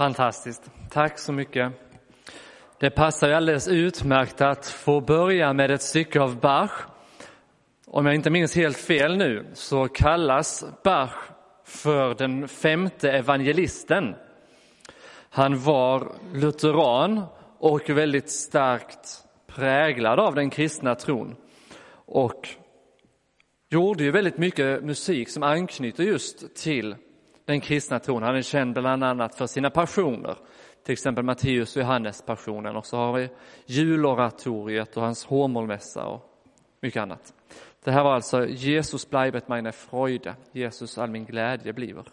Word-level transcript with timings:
Fantastiskt. 0.00 0.70
Tack 0.90 1.18
så 1.18 1.32
mycket. 1.32 1.72
Det 2.78 2.90
passar 2.90 3.28
ju 3.28 3.34
alldeles 3.34 3.68
utmärkt 3.68 4.40
att 4.40 4.66
få 4.66 5.00
börja 5.00 5.52
med 5.52 5.70
ett 5.70 5.82
stycke 5.82 6.20
av 6.20 6.40
Bach. 6.40 6.70
Om 7.86 8.06
jag 8.06 8.14
inte 8.14 8.30
minns 8.30 8.56
helt 8.56 8.76
fel 8.76 9.16
nu 9.16 9.46
så 9.52 9.88
kallas 9.88 10.64
Bach 10.84 11.14
för 11.64 12.14
den 12.14 12.48
femte 12.48 13.12
evangelisten. 13.12 14.14
Han 15.30 15.58
var 15.58 16.12
lutheran 16.34 17.22
och 17.58 17.90
väldigt 17.90 18.30
starkt 18.30 19.24
präglad 19.46 20.20
av 20.20 20.34
den 20.34 20.50
kristna 20.50 20.94
tron 20.94 21.36
och 21.92 22.48
gjorde 23.70 24.04
ju 24.04 24.10
väldigt 24.10 24.38
mycket 24.38 24.84
musik 24.84 25.28
som 25.28 25.42
anknyter 25.42 26.04
just 26.04 26.56
till 26.56 26.96
den 27.44 27.60
kristna 27.60 27.98
tron. 27.98 28.22
Han 28.22 28.36
är 28.36 28.42
känd 28.42 28.74
bland 28.74 29.04
annat 29.04 29.34
för 29.34 29.46
sina 29.46 29.70
passioner, 29.70 30.36
till 30.84 30.92
exempel 30.92 31.24
Matteus 31.24 31.76
och 31.76 31.82
Johannes 31.82 32.22
passionen 32.22 32.76
och 32.76 32.86
så 32.86 32.96
har 32.96 33.12
vi 33.12 33.28
juloratoriet 33.66 34.96
och 34.96 35.02
hans 35.02 35.26
hårmålmässa 35.26 36.04
och 36.04 36.22
mycket 36.80 37.02
annat. 37.02 37.34
Det 37.84 37.90
här 37.90 38.04
var 38.04 38.14
alltså 38.14 38.46
Jesus 38.46 39.10
bleibet 39.10 39.48
meine 39.48 39.72
Freude, 39.72 40.34
Jesus 40.52 40.98
all 40.98 41.10
min 41.10 41.24
glädje 41.24 41.72
bliver. 41.72 42.04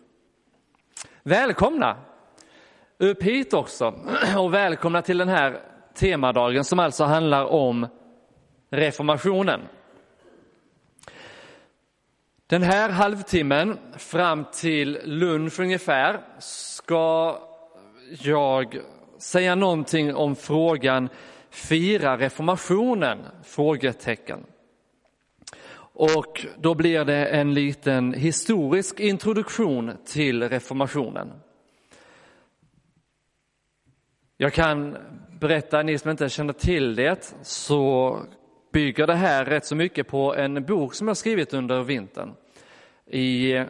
Välkomna 1.24 1.98
upp 2.98 3.24
hit 3.24 3.54
också 3.54 3.94
och 4.38 4.54
välkomna 4.54 5.02
till 5.02 5.18
den 5.18 5.30
här 5.30 5.62
temadagen 5.94 6.64
som 6.64 6.80
alltså 6.80 7.04
handlar 7.04 7.46
om 7.46 7.88
reformationen. 8.70 9.62
Den 12.50 12.64
här 12.64 12.90
halvtimmen 12.90 13.78
fram 13.98 14.46
till 14.54 15.00
lunch 15.04 15.60
ungefär 15.60 16.22
ska 16.40 17.40
jag 18.24 18.78
säga 19.20 19.56
någonting 19.56 20.16
om 20.16 20.36
frågan 20.36 21.10
Fira 21.50 22.18
reformationen? 22.18 23.18
Frågetecken. 23.44 24.46
Och 25.80 26.46
då 26.58 26.76
blir 26.76 27.06
det 27.06 27.26
en 27.26 27.54
liten 27.54 28.14
historisk 28.14 29.00
introduktion 29.00 29.92
till 30.06 30.50
reformationen. 30.50 31.34
Jag 34.38 34.54
kan 34.54 34.98
berätta, 35.40 35.84
ni 35.84 35.98
som 35.98 36.12
inte 36.12 36.30
känner 36.30 36.54
till 36.54 36.96
det, 36.96 37.36
så 37.42 38.20
bygger 38.78 39.08
det 39.08 39.16
här 39.16 39.46
rätt 39.46 39.66
så 39.66 39.76
mycket 39.76 40.08
på 40.08 40.36
en 40.36 40.66
bok 40.66 40.94
som 40.94 41.08
jag 41.08 41.18
skrivit 41.18 41.54
under 41.54 41.84
vintern. 41.84 42.34
I 43.06 43.64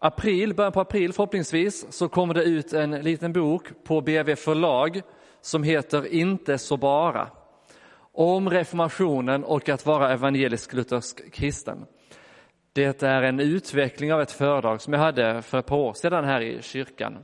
april, 0.00 0.54
början 0.54 0.72
på 0.72 0.80
april 0.80 1.12
förhoppningsvis, 1.12 1.86
så 1.92 2.08
kommer 2.08 2.34
det 2.34 2.44
ut 2.44 2.72
en 2.72 2.90
liten 2.90 3.32
bok 3.32 3.84
på 3.84 4.00
BV 4.00 4.34
förlag 4.34 5.02
som 5.40 5.62
heter 5.62 6.06
Inte 6.14 6.58
så 6.58 6.76
bara. 6.76 7.30
Om 8.12 8.50
reformationen 8.50 9.44
och 9.44 9.68
att 9.68 9.86
vara 9.86 10.12
evangelisk-luthersk 10.12 11.32
kristen. 11.32 11.86
Det 12.72 13.02
är 13.02 13.22
en 13.22 13.40
utveckling 13.40 14.12
av 14.12 14.20
ett 14.20 14.32
föredrag 14.32 14.80
som 14.80 14.92
jag 14.92 15.00
hade 15.00 15.42
för 15.42 15.58
ett 15.58 15.66
par 15.66 15.76
år 15.76 15.92
sedan 15.92 16.24
här 16.24 16.40
i 16.40 16.62
kyrkan 16.62 17.18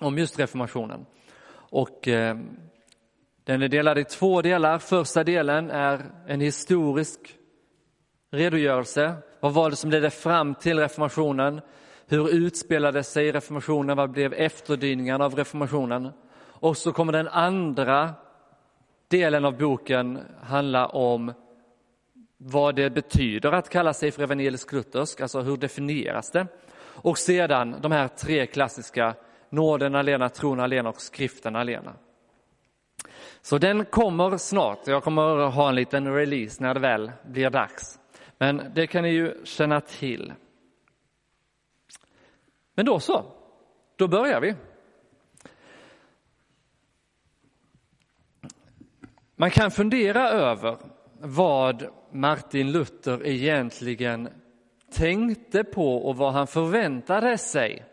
om 0.00 0.18
just 0.18 0.38
reformationen. 0.38 1.06
Och 1.54 2.08
eh, 2.08 2.36
den 3.44 3.62
är 3.62 3.68
delad 3.68 3.98
i 3.98 4.04
två 4.04 4.42
delar. 4.42 4.78
Första 4.78 5.24
delen 5.24 5.70
är 5.70 6.10
en 6.26 6.40
historisk 6.40 7.18
redogörelse. 8.30 9.14
Vad 9.40 9.54
var 9.54 9.70
det 9.70 9.76
som 9.76 9.90
ledde 9.90 10.10
fram 10.10 10.54
till 10.54 10.78
reformationen? 10.78 11.60
Hur 12.06 12.28
utspelade 12.28 13.02
sig 13.02 13.32
reformationen? 13.32 13.96
Vad 13.96 14.10
blev 14.10 14.32
efterdyningarna 14.32 15.24
av 15.24 15.34
reformationen? 15.34 16.10
Och 16.44 16.76
så 16.76 16.92
kommer 16.92 17.12
den 17.12 17.28
andra 17.28 18.10
delen 19.08 19.44
av 19.44 19.58
boken 19.58 20.18
handla 20.42 20.86
om 20.86 21.32
vad 22.36 22.74
det 22.74 22.90
betyder 22.90 23.52
att 23.52 23.68
kalla 23.68 23.92
sig 23.92 24.10
för 24.10 24.22
evangelisk-luthersk, 24.22 25.20
alltså 25.20 25.40
hur 25.40 25.56
definieras 25.56 26.30
det? 26.30 26.46
Och 26.82 27.18
sedan 27.18 27.76
de 27.80 27.92
här 27.92 28.08
tre 28.08 28.46
klassiska 28.46 29.14
nåden 29.50 29.94
alena, 29.94 30.28
tron 30.28 30.60
alena 30.60 30.88
och 30.88 31.00
skriften 31.00 31.56
alena. 31.56 31.92
Så 33.42 33.58
den 33.58 33.84
kommer 33.84 34.36
snart. 34.36 34.86
Jag 34.86 35.04
kommer 35.04 35.50
ha 35.50 35.68
en 35.68 35.74
liten 35.74 36.14
release 36.14 36.62
när 36.62 36.74
det 36.74 36.80
väl 36.80 37.12
blir 37.24 37.50
dags. 37.50 37.98
Men 38.38 38.62
det 38.74 38.86
kan 38.86 39.02
ni 39.02 39.08
ju 39.08 39.44
känna 39.44 39.80
till. 39.80 40.32
Men 42.74 42.86
då 42.86 43.00
så, 43.00 43.24
då 43.96 44.08
börjar 44.08 44.40
vi. 44.40 44.54
Man 49.36 49.50
kan 49.50 49.70
fundera 49.70 50.28
över 50.28 50.78
vad 51.20 51.86
Martin 52.12 52.72
Luther 52.72 53.26
egentligen 53.26 54.28
tänkte 54.92 55.64
på 55.64 55.96
och 55.96 56.16
vad 56.16 56.32
han 56.32 56.46
förväntade 56.46 57.38
sig 57.38 57.84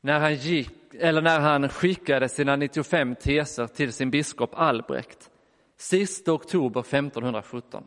när 0.00 0.20
han, 0.20 0.34
gick, 0.34 0.70
eller 0.98 1.22
när 1.22 1.40
han 1.40 1.68
skickade 1.68 2.28
sina 2.28 2.56
95 2.56 3.14
teser 3.14 3.66
till 3.66 3.92
sin 3.92 4.10
biskop 4.10 4.50
Albrecht 4.54 5.30
sista 5.76 6.32
oktober 6.32 6.80
1517. 6.80 7.84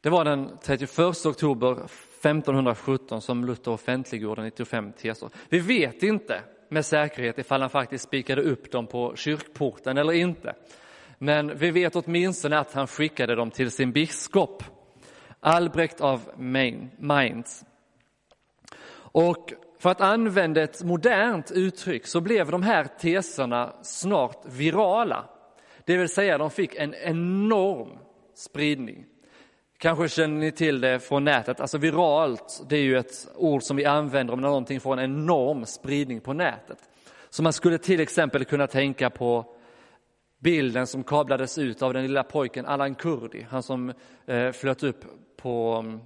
Det 0.00 0.10
var 0.10 0.24
den 0.24 0.58
31 0.62 0.98
oktober 1.26 1.72
1517 1.72 3.20
som 3.20 3.44
Luther 3.44 3.72
offentliggjorde 3.72 4.42
95 4.42 4.92
teser. 4.92 5.30
Vi 5.48 5.58
vet 5.58 6.02
inte 6.02 6.42
med 6.68 6.86
säkerhet 6.86 7.38
ifall 7.38 7.60
han 7.60 7.70
faktiskt 7.70 8.04
spikade 8.04 8.42
upp 8.42 8.70
dem 8.70 8.86
på 8.86 9.16
kyrkporten 9.16 9.98
eller 9.98 10.12
inte. 10.12 10.54
Men 11.18 11.58
vi 11.58 11.70
vet 11.70 11.96
åtminstone 11.96 12.58
att 12.58 12.72
han 12.72 12.86
skickade 12.86 13.34
dem 13.34 13.50
till 13.50 13.70
sin 13.70 13.92
biskop, 13.92 14.64
Albrecht 15.40 16.00
av 16.00 16.20
Mainz. 16.98 17.64
Och 19.12 19.52
för 19.78 19.90
att 19.90 20.00
använda 20.00 20.62
ett 20.62 20.82
modernt 20.82 21.50
uttryck 21.50 22.06
så 22.06 22.20
blev 22.20 22.50
de 22.50 22.62
här 22.62 22.84
teserna 22.84 23.72
snart 23.82 24.46
virala. 24.46 25.24
Det 25.84 25.96
vill 25.96 26.08
säga 26.08 26.38
de 26.38 26.50
fick 26.50 26.74
en 26.74 26.94
enorm 26.94 27.98
spridning. 28.34 29.04
Kanske 29.78 30.08
känner 30.08 30.40
ni 30.40 30.52
till 30.52 30.80
det 30.80 31.00
från 31.00 31.24
nätet. 31.24 31.60
Alltså 31.60 31.78
viralt, 31.78 32.62
det 32.68 32.76
är 32.76 32.82
ju 32.82 32.98
ett 32.98 33.28
ord 33.34 33.62
som 33.62 33.76
vi 33.76 33.84
använder 33.84 34.34
om 34.34 34.40
när 34.40 34.48
någonting 34.48 34.80
får 34.80 34.92
en 34.92 35.04
enorm 35.04 35.66
spridning 35.66 36.20
på 36.20 36.32
nätet. 36.32 36.78
Så 37.30 37.42
man 37.42 37.52
skulle 37.52 37.78
till 37.78 38.00
exempel 38.00 38.44
kunna 38.44 38.66
tänka 38.66 39.10
på 39.10 39.54
bilden 40.38 40.86
som 40.86 41.04
kablades 41.04 41.58
ut 41.58 41.82
av 41.82 41.94
den 41.94 42.02
lilla 42.02 42.22
pojken 42.22 42.66
Allan 42.66 42.94
Kurdi, 42.94 43.46
han 43.50 43.62
som 43.62 43.92
eh, 44.26 44.52
flöt 44.52 44.82
upp 44.82 45.04
på 45.36 45.82
mm, 45.84 46.00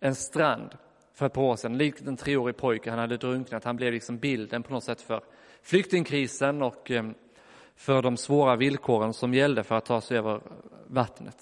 en 0.00 0.14
strand 0.14 0.70
för 1.14 1.26
ett 1.26 1.32
par 1.32 1.42
år 1.42 1.56
sedan. 1.56 1.78
Likt 1.78 2.06
en 2.06 2.16
treårig 2.16 2.56
pojke, 2.56 2.90
han 2.90 2.98
hade 2.98 3.16
drunknat. 3.16 3.64
Han 3.64 3.76
blev 3.76 3.92
liksom 3.92 4.18
bilden 4.18 4.62
på 4.62 4.72
något 4.72 4.84
sätt 4.84 5.00
för 5.00 5.20
flyktingkrisen 5.62 6.62
och 6.62 6.90
eh, 6.90 7.04
för 7.76 8.02
de 8.02 8.16
svåra 8.16 8.56
villkoren 8.56 9.12
som 9.12 9.34
gällde 9.34 9.64
för 9.64 9.74
att 9.74 9.84
ta 9.84 10.00
sig 10.00 10.18
över 10.18 10.40
vattnet. 10.86 11.36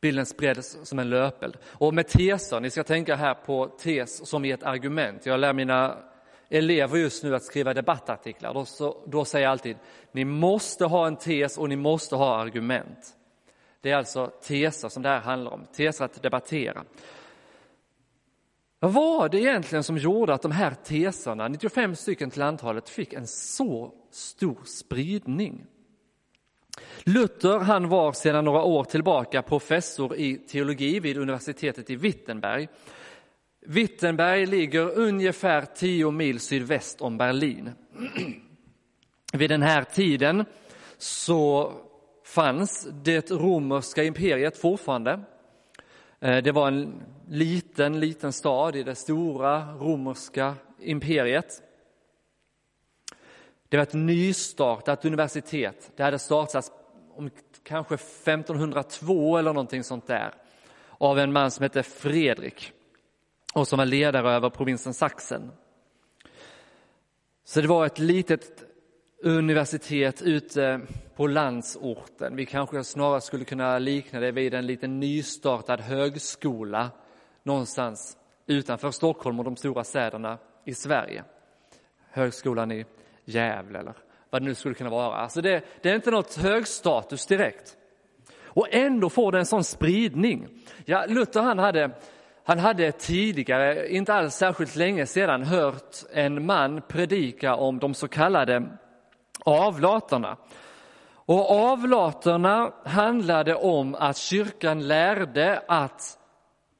Bilden 0.00 0.26
spreds 0.26 0.78
som 0.82 0.98
en 0.98 1.10
löpeld. 1.10 1.56
Och 1.64 1.94
med 1.94 2.08
teser, 2.08 2.60
ni 2.60 2.70
ska 2.70 2.84
tänka 2.84 3.16
här 3.16 3.34
på 3.34 3.66
tes 3.66 4.28
som 4.28 4.44
i 4.44 4.50
ett 4.50 4.62
argument. 4.62 5.26
Jag 5.26 5.40
lär 5.40 5.52
mina 5.52 5.96
elever 6.48 6.98
just 6.98 7.24
nu 7.24 7.34
att 7.34 7.42
skriva 7.42 7.74
debattartiklar. 7.74 8.54
Då, 8.54 8.64
så, 8.64 8.96
då 9.06 9.24
säger 9.24 9.44
jag 9.44 9.52
alltid, 9.52 9.76
ni 10.12 10.24
måste 10.24 10.84
ha 10.84 11.06
en 11.06 11.16
tes 11.16 11.58
och 11.58 11.68
ni 11.68 11.76
måste 11.76 12.16
ha 12.16 12.36
argument. 12.36 13.16
Det 13.80 13.90
är 13.90 13.96
alltså 13.96 14.26
teser 14.26 14.88
som 14.88 15.02
det 15.02 15.08
här 15.08 15.20
handlar 15.20 15.50
om, 15.50 15.66
teser 15.72 16.04
att 16.04 16.22
debattera. 16.22 16.84
Vad 18.82 18.92
var 18.92 19.28
det 19.28 19.40
egentligen 19.40 19.82
som 19.82 19.98
gjorde 19.98 20.34
att 20.34 20.42
de 20.42 20.52
här 20.52 20.74
teserna, 20.84 21.48
95 21.48 21.96
stycken 21.96 22.30
till 22.30 22.42
antalet, 22.42 22.88
fick 22.88 23.12
en 23.12 23.26
så 23.26 23.92
stor 24.10 24.58
spridning? 24.64 25.66
Luther 27.04 27.58
han 27.58 27.88
var 27.88 28.12
sedan 28.12 28.44
några 28.44 28.62
år 28.62 28.84
tillbaka 28.84 29.42
professor 29.42 30.16
i 30.16 30.36
teologi 30.36 31.00
vid 31.00 31.16
universitetet 31.16 31.90
i 31.90 31.96
Wittenberg. 31.96 32.68
Wittenberg 33.66 34.46
ligger 34.46 34.98
ungefär 34.98 35.64
10 35.74 36.10
mil 36.10 36.40
sydväst 36.40 37.00
om 37.00 37.18
Berlin. 37.18 37.70
Vid 39.32 39.50
den 39.50 39.62
här 39.62 39.84
tiden 39.84 40.44
så 40.98 41.72
fanns 42.24 42.88
det 43.02 43.30
romerska 43.30 44.04
imperiet 44.04 44.56
fortfarande. 44.56 45.20
Eh, 46.20 46.42
det 46.42 46.52
var 46.52 46.68
en 46.68 47.02
liten, 47.32 48.00
liten 48.00 48.32
stad 48.32 48.76
i 48.76 48.82
det 48.82 48.94
stora 48.94 49.74
romerska 49.74 50.54
imperiet. 50.78 51.62
Det 53.68 53.76
var 53.76 53.82
ett 53.82 53.94
nystartat 53.94 55.04
universitet. 55.04 55.90
Det 55.96 56.02
hade 56.02 56.18
startats 56.18 56.72
om 57.14 57.30
kanske 57.62 57.94
1502 57.94 59.38
eller 59.38 59.52
någonting 59.52 59.84
sånt 59.84 60.06
där 60.06 60.34
av 60.98 61.18
en 61.18 61.32
man 61.32 61.50
som 61.50 61.62
hette 61.62 61.82
Fredrik 61.82 62.72
och 63.54 63.68
som 63.68 63.78
var 63.78 63.86
ledare 63.86 64.30
över 64.30 64.50
provinsen 64.50 64.94
Sachsen. 64.94 65.52
Så 67.44 67.60
det 67.60 67.66
var 67.66 67.86
ett 67.86 67.98
litet 67.98 68.64
universitet 69.22 70.22
ute 70.22 70.80
på 71.16 71.26
landsorten. 71.26 72.36
Vi 72.36 72.46
kanske 72.46 72.84
snarare 72.84 73.20
skulle 73.20 73.44
kunna 73.44 73.78
likna 73.78 74.20
det 74.20 74.32
vid 74.32 74.54
en 74.54 74.66
liten 74.66 75.00
nystartad 75.00 75.80
högskola 75.80 76.90
någonstans 77.42 78.16
utanför 78.46 78.90
Stockholm 78.90 79.38
och 79.38 79.44
de 79.44 79.56
stora 79.56 79.84
städerna 79.84 80.38
i 80.64 80.74
Sverige. 80.74 81.24
Högskolan 82.10 82.72
i 82.72 82.86
Gävle 83.24 83.78
eller 83.78 83.94
vad 84.30 84.42
det 84.42 84.46
nu 84.46 84.54
skulle 84.54 84.74
kunna 84.74 84.90
vara. 84.90 85.16
Alltså 85.16 85.40
det, 85.40 85.64
det 85.82 85.90
är 85.90 85.94
inte 85.94 86.10
något 86.10 86.36
högstatus 86.36 87.26
direkt. 87.26 87.76
Och 88.54 88.66
ändå 88.70 89.10
får 89.10 89.32
det 89.32 89.38
en 89.38 89.46
sån 89.46 89.64
spridning. 89.64 90.48
Ja, 90.84 91.04
Luther 91.08 91.42
han 91.42 91.58
hade, 91.58 91.90
han 92.44 92.58
hade 92.58 92.92
tidigare, 92.92 93.88
inte 93.88 94.14
alls 94.14 94.34
särskilt 94.34 94.76
länge 94.76 95.06
sedan, 95.06 95.42
hört 95.42 95.96
en 96.12 96.46
man 96.46 96.82
predika 96.88 97.54
om 97.54 97.78
de 97.78 97.94
så 97.94 98.08
kallade 98.08 98.68
avlaterna. 99.44 100.36
Och 101.14 101.50
avlaterna 101.50 102.72
handlade 102.84 103.54
om 103.54 103.94
att 103.94 104.16
kyrkan 104.16 104.88
lärde 104.88 105.62
att 105.68 106.18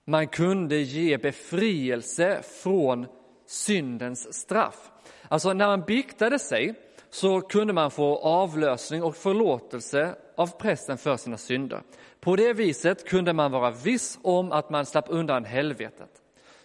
man 0.04 0.28
kunde 0.28 0.76
ge 0.76 1.18
befrielse 1.18 2.42
från 2.62 3.06
syndens 3.46 4.34
straff. 4.34 4.90
Alltså 5.28 5.52
när 5.52 5.66
man 5.66 5.80
biktade 5.80 6.38
sig 6.38 6.74
så 7.10 7.40
kunde 7.40 7.72
man 7.72 7.90
få 7.90 8.16
avlösning 8.16 9.02
och 9.02 9.16
förlåtelse 9.16 10.14
av 10.36 10.46
prästen 10.58 10.98
för 10.98 11.16
sina 11.16 11.36
synder. 11.36 11.82
På 12.20 12.36
det 12.36 12.52
viset 12.52 13.08
kunde 13.08 13.32
man 13.32 13.52
vara 13.52 13.70
viss 13.70 14.18
om 14.22 14.52
att 14.52 14.70
man 14.70 14.86
slapp 14.86 15.04
undan 15.08 15.44
helvetet. 15.44 16.10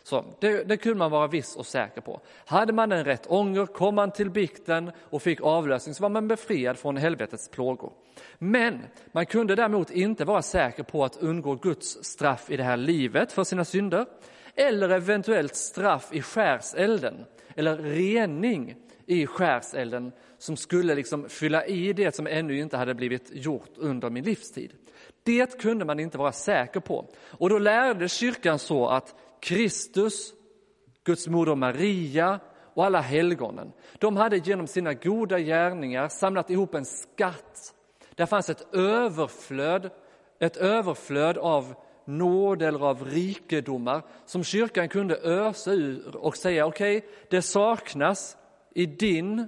Så 0.04 0.25
det, 0.40 0.63
det, 0.63 0.78
kunde 0.78 0.98
man 0.98 1.12
vara 1.12 1.28
viss 1.28 1.56
och 1.56 1.66
säker 1.66 2.01
på. 2.01 2.22
Hade 2.45 2.74
man 2.74 2.92
en 2.92 3.06
rätt 3.06 3.28
ånger, 3.31 3.66
kom 3.66 3.95
man 3.95 4.12
till 4.12 4.30
bikten 4.30 4.92
och 5.00 5.22
fick 5.22 5.42
avlösning 5.42 5.95
så 5.95 6.04
var 6.04 6.10
man 6.10 6.28
befriad 6.28 6.78
från 6.78 6.98
helvetets 6.98 7.50
plågor. 7.50 7.92
Men 8.38 8.80
man 9.12 9.25
kunde 9.25 9.56
däremot 9.56 9.92
inte 9.92 10.25
vara 10.25 10.42
säker 10.42 10.84
på 10.84 11.06
att 11.06 11.18
undgå 11.18 11.56
Guds 11.56 12.04
straff 12.04 12.50
i 12.50 12.58
det 12.58 12.64
här 12.64 12.78
livet 12.78 13.31
för 13.31 13.44
sina 13.44 13.66
synder 13.66 14.06
eller 14.56 14.90
eventuellt 14.90 15.56
straff 15.56 16.10
i 16.12 16.22
skärselden 16.22 17.25
eller 17.56 17.78
rening 17.78 18.75
i 19.06 19.28
skärselden 19.28 20.12
som 20.38 20.58
skulle 20.58 20.96
liksom 20.96 21.30
fylla 21.30 21.66
i 21.66 21.94
det 21.94 22.16
som 22.16 22.28
ännu 22.28 22.60
inte 22.60 22.78
hade 22.78 22.94
blivit 22.94 23.30
gjort 23.34 23.72
under 23.78 24.10
min 24.10 24.24
livstid. 24.24 24.74
Det 25.24 25.60
kunde 25.60 25.86
man 25.86 26.00
inte 26.00 26.18
vara 26.18 26.31
säker 26.31 26.80
på. 26.80 27.10
Och 27.30 27.50
då 27.50 27.60
lärde 27.60 28.10
kyrkan 28.10 28.60
så 28.60 28.88
att 28.88 29.16
Kristus, 29.42 30.34
Guds 31.04 31.28
moder 31.28 31.56
Maria 31.56 32.40
och 32.74 32.86
alla 32.86 33.02
helgonen, 33.02 33.72
de 34.00 34.18
hade 34.18 34.38
genom 34.38 34.68
sina 34.68 34.94
goda 34.94 35.40
gärningar 35.40 36.08
samlat 36.08 36.50
ihop 36.50 36.75
en 36.75 36.86
skatt. 36.86 37.74
Där 38.18 38.25
fanns 38.25 38.50
ett 38.50 38.75
överflöd, 38.75 39.90
ett 40.40 40.58
överflöd 40.58 41.38
av 41.38 41.75
nåd 42.06 42.62
eller 42.62 42.86
av 42.86 43.06
rikedomar 43.06 44.02
som 44.25 44.44
kyrkan 44.44 44.90
kunde 44.90 45.18
ösa 45.18 45.72
ur 45.72 46.16
och 46.16 46.38
säga 46.38 46.66
okej, 46.66 46.98
okay, 46.98 47.10
det 47.30 47.42
saknas 47.42 48.38
i 48.75 48.86
din 48.86 49.48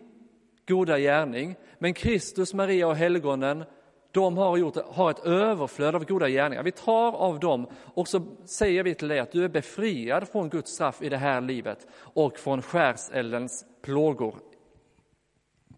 goda 0.68 1.00
gärning, 1.00 1.56
men 1.80 1.94
Kristus, 1.94 2.54
Maria 2.54 2.88
och 2.88 2.96
helgonen 2.96 3.64
de 4.12 4.38
har, 4.38 4.58
gjort, 4.58 4.76
har 4.88 5.12
ett 5.12 5.26
överflöd 5.26 5.96
av 5.96 6.06
goda 6.06 6.30
gärningar. 6.30 6.64
Vi 6.64 6.72
tar 6.72 7.12
av 7.12 7.40
dem 7.40 7.68
och 7.94 8.08
så 8.08 8.22
säger 8.46 8.84
vi 8.84 8.96
till 8.96 9.08
dig 9.08 9.20
att 9.20 9.32
du 9.32 9.44
är 9.44 9.50
befriad 9.50 10.28
från 10.28 10.50
Guds 10.50 10.72
straff 10.72 11.02
i 11.02 11.10
det 11.10 11.18
här 11.18 11.42
livet 11.42 11.88
och 11.96 12.38
från 12.38 12.62
skärseldens 12.62 13.66
plågor 13.82 14.36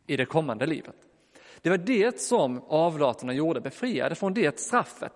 i 0.07 0.17
det 0.17 0.25
kommande 0.25 0.65
livet. 0.65 0.95
Det 1.61 1.69
var 1.69 1.77
det 1.77 2.21
som 2.21 2.63
avlaterna 2.67 3.33
gjorde, 3.33 3.61
befriade 3.61 4.15
från 4.15 4.33
det 4.33 4.59
straffet. 4.59 5.13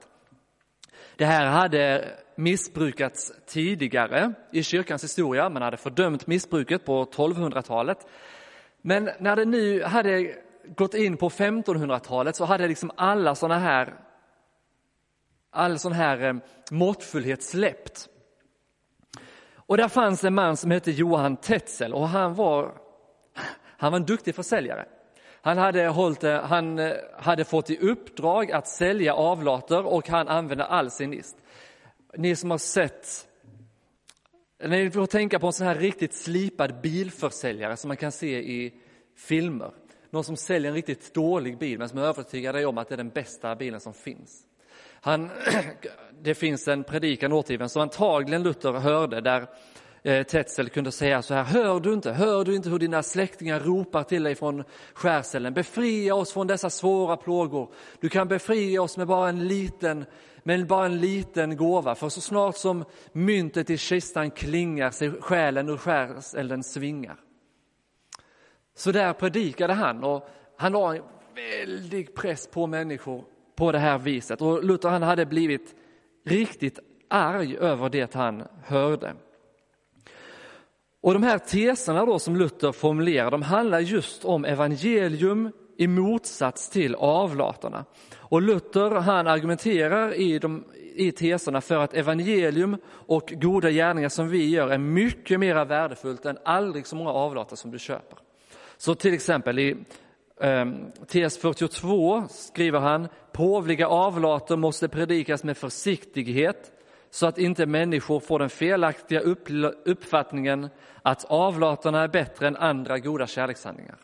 Det 1.15 1.25
här 1.25 1.45
hade 1.45 2.11
missbrukats 2.35 3.33
tidigare 3.45 4.33
i 4.51 4.63
kyrkans 4.63 5.03
historia, 5.03 5.49
man 5.49 5.61
hade 5.61 5.77
fördömt 5.77 6.27
missbruket 6.27 6.85
på 6.85 7.05
1200-talet. 7.05 8.07
Men 8.81 9.09
när 9.19 9.35
det 9.35 9.45
nu 9.45 9.83
hade 9.83 10.35
gått 10.75 10.93
in 10.93 11.17
på 11.17 11.29
1500-talet 11.29 12.35
så 12.35 12.45
hade 12.45 12.67
liksom 12.67 12.91
alla 12.95 13.35
sådana 13.35 13.59
här 13.59 13.93
all 15.55 15.79
sån 15.79 15.91
här 15.91 16.23
eh, 16.23 16.35
måttfullhet 16.71 17.43
släppt. 17.43 18.09
Och 19.55 19.77
där 19.77 19.87
fanns 19.87 20.23
en 20.23 20.33
man 20.33 20.57
som 20.57 20.71
hette 20.71 20.91
Johan 20.91 21.37
Tetzel 21.37 21.93
och 21.93 22.07
han 22.07 22.35
var, 22.35 22.77
han 23.77 23.91
var 23.91 23.99
en 23.99 24.05
duktig 24.05 24.35
försäljare. 24.35 24.85
Han 25.45 25.57
hade, 25.57 25.87
hållit, 25.87 26.23
eh, 26.23 26.41
han 26.41 26.79
eh, 26.79 26.93
hade 27.17 27.45
fått 27.45 27.69
i 27.69 27.77
uppdrag 27.77 28.51
att 28.51 28.67
sälja 28.67 29.13
avlater 29.13 29.85
och 29.85 30.09
han 30.09 30.27
använde 30.27 30.65
all 30.65 30.91
sin 30.91 31.11
list. 31.11 31.37
Ni 32.17 32.35
som 32.35 32.51
har 32.51 32.57
sett, 32.57 33.27
ni 34.63 34.91
får 34.91 35.05
tänka 35.05 35.39
på 35.39 35.47
en 35.47 35.53
sån 35.53 35.67
här 35.67 35.75
riktigt 35.75 36.13
slipad 36.13 36.81
bilförsäljare 36.81 37.77
som 37.77 37.87
man 37.87 37.97
kan 37.97 38.11
se 38.11 38.37
i 38.37 38.73
filmer. 39.17 39.71
Någon 40.09 40.23
som 40.23 40.37
säljer 40.37 40.69
en 40.69 40.75
riktigt 40.75 41.13
dålig 41.13 41.57
bil 41.57 41.79
men 41.79 41.89
som 41.89 41.99
övertygar 41.99 42.53
dig 42.53 42.65
om 42.65 42.77
att 42.77 42.89
det 42.89 42.95
är 42.95 42.97
den 42.97 43.09
bästa 43.09 43.55
bilen 43.55 43.79
som 43.79 43.93
finns. 43.93 44.41
Han, 45.01 45.29
det 46.21 46.35
finns 46.35 46.67
en 46.67 46.83
predikan 46.83 47.33
återgiven 47.33 47.69
som 47.69 47.81
antagligen 47.81 48.43
Luther 48.43 48.73
hörde 48.73 49.21
där 49.21 49.47
Eh, 50.05 50.23
Tetzel 50.23 50.69
kunde 50.69 50.91
säga 50.91 51.21
så 51.21 51.33
här, 51.33 51.43
hör 51.43 51.79
du 51.79 51.93
inte, 51.93 52.11
hör 52.11 52.45
du 52.45 52.55
inte 52.55 52.69
hur 52.69 52.79
dina 52.79 53.03
släktingar 53.03 53.59
ropar 53.59 54.03
till 54.03 54.23
dig 54.23 54.35
från 54.35 54.63
skärselden, 54.93 55.53
befria 55.53 56.15
oss 56.15 56.33
från 56.33 56.47
dessa 56.47 56.69
svåra 56.69 57.17
plågor. 57.17 57.69
Du 57.99 58.09
kan 58.09 58.27
befria 58.27 58.81
oss 58.81 58.97
med 58.97 59.07
bara 59.07 59.29
en 59.29 59.47
liten, 59.47 60.05
med 60.43 60.67
bara 60.67 60.85
en 60.85 60.99
liten 60.99 61.57
gåva, 61.57 61.95
för 61.95 62.09
så 62.09 62.21
snart 62.21 62.55
som 62.55 62.85
myntet 63.11 63.69
i 63.69 63.77
kistan 63.77 64.31
klingar 64.31 64.91
sig 64.91 65.11
själen 65.11 65.69
ur 65.69 65.77
skärselden 65.77 66.63
svingar. 66.63 67.19
Så 68.75 68.91
där 68.91 69.13
predikade 69.13 69.73
han 69.73 70.03
och 70.03 70.29
han 70.57 70.71
la 70.71 70.95
en 70.95 71.03
väldig 71.35 72.15
press 72.15 72.47
på 72.47 72.67
människor 72.67 73.23
på 73.55 73.71
det 73.71 73.79
här 73.79 73.97
viset. 73.97 74.41
Och 74.41 74.63
Luther 74.63 74.89
han 74.89 75.03
hade 75.03 75.25
blivit 75.25 75.75
riktigt 76.25 76.79
arg 77.07 77.57
över 77.57 77.89
det 77.89 78.13
han 78.13 78.43
hörde. 78.63 79.15
Och 81.05 81.13
de 81.13 81.23
här 81.23 81.37
teserna 81.37 82.05
då 82.05 82.19
som 82.19 82.35
Luther 82.35 82.71
formulerar, 82.71 83.31
de 83.31 83.41
handlar 83.41 83.79
just 83.79 84.25
om 84.25 84.45
evangelium 84.45 85.51
i 85.77 85.87
motsats 85.87 86.69
till 86.69 86.95
avlatarna. 86.95 87.85
Och 88.15 88.41
Luther 88.41 88.91
han 88.91 89.27
argumenterar 89.27 90.13
i, 90.13 90.39
de, 90.39 90.63
i 90.95 91.11
teserna 91.11 91.61
för 91.61 91.77
att 91.77 91.93
evangelium 91.93 92.77
och 92.87 93.33
goda 93.35 93.71
gärningar 93.71 94.09
som 94.09 94.29
vi 94.29 94.49
gör 94.49 94.69
är 94.69 94.77
mycket 94.77 95.39
mer 95.39 95.65
värdefullt 95.65 96.25
än 96.25 96.37
aldrig 96.45 96.87
så 96.87 96.95
många 96.95 97.11
avlatar 97.11 97.55
som 97.55 97.71
du 97.71 97.79
köper. 97.79 98.19
Så 98.77 98.95
till 98.95 99.13
exempel 99.13 99.59
i 99.59 99.75
eh, 100.41 100.65
tes 101.07 101.37
42 101.37 102.23
skriver 102.29 102.79
han, 102.79 103.07
påvliga 103.31 103.87
avlater 103.87 104.55
måste 104.55 104.87
predikas 104.87 105.43
med 105.43 105.57
försiktighet 105.57 106.71
så 107.15 107.27
att 107.27 107.37
inte 107.37 107.65
människor 107.65 108.19
får 108.19 108.39
den 108.39 108.49
felaktiga 108.49 109.19
uppfattningen 109.85 110.69
att 111.01 111.25
avlaterna 111.25 112.03
är 112.03 112.07
bättre 112.07 112.47
än 112.47 112.55
andra 112.55 112.99
goda 112.99 113.27
kärlekshandlingar. 113.27 113.97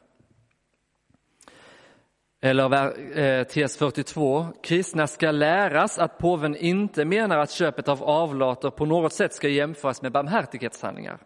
Eller 2.42 3.44
tes 3.44 3.72
TS 3.72 3.78
42, 3.78 4.48
kristna 4.64 5.08
ska 5.08 5.32
läras 5.32 6.00
att 6.00 6.18
påven 6.18 6.56
inte 6.56 7.06
menar 7.06 7.38
att 7.38 7.52
köpet 7.52 7.88
av 7.88 8.04
avlater 8.04 8.70
på 8.70 8.86
något 8.86 9.14
sätt 9.14 9.34
ska 9.34 9.48
jämföras 9.48 10.02
med 10.02 10.12
barmhärtighetshandlingar. 10.12 11.18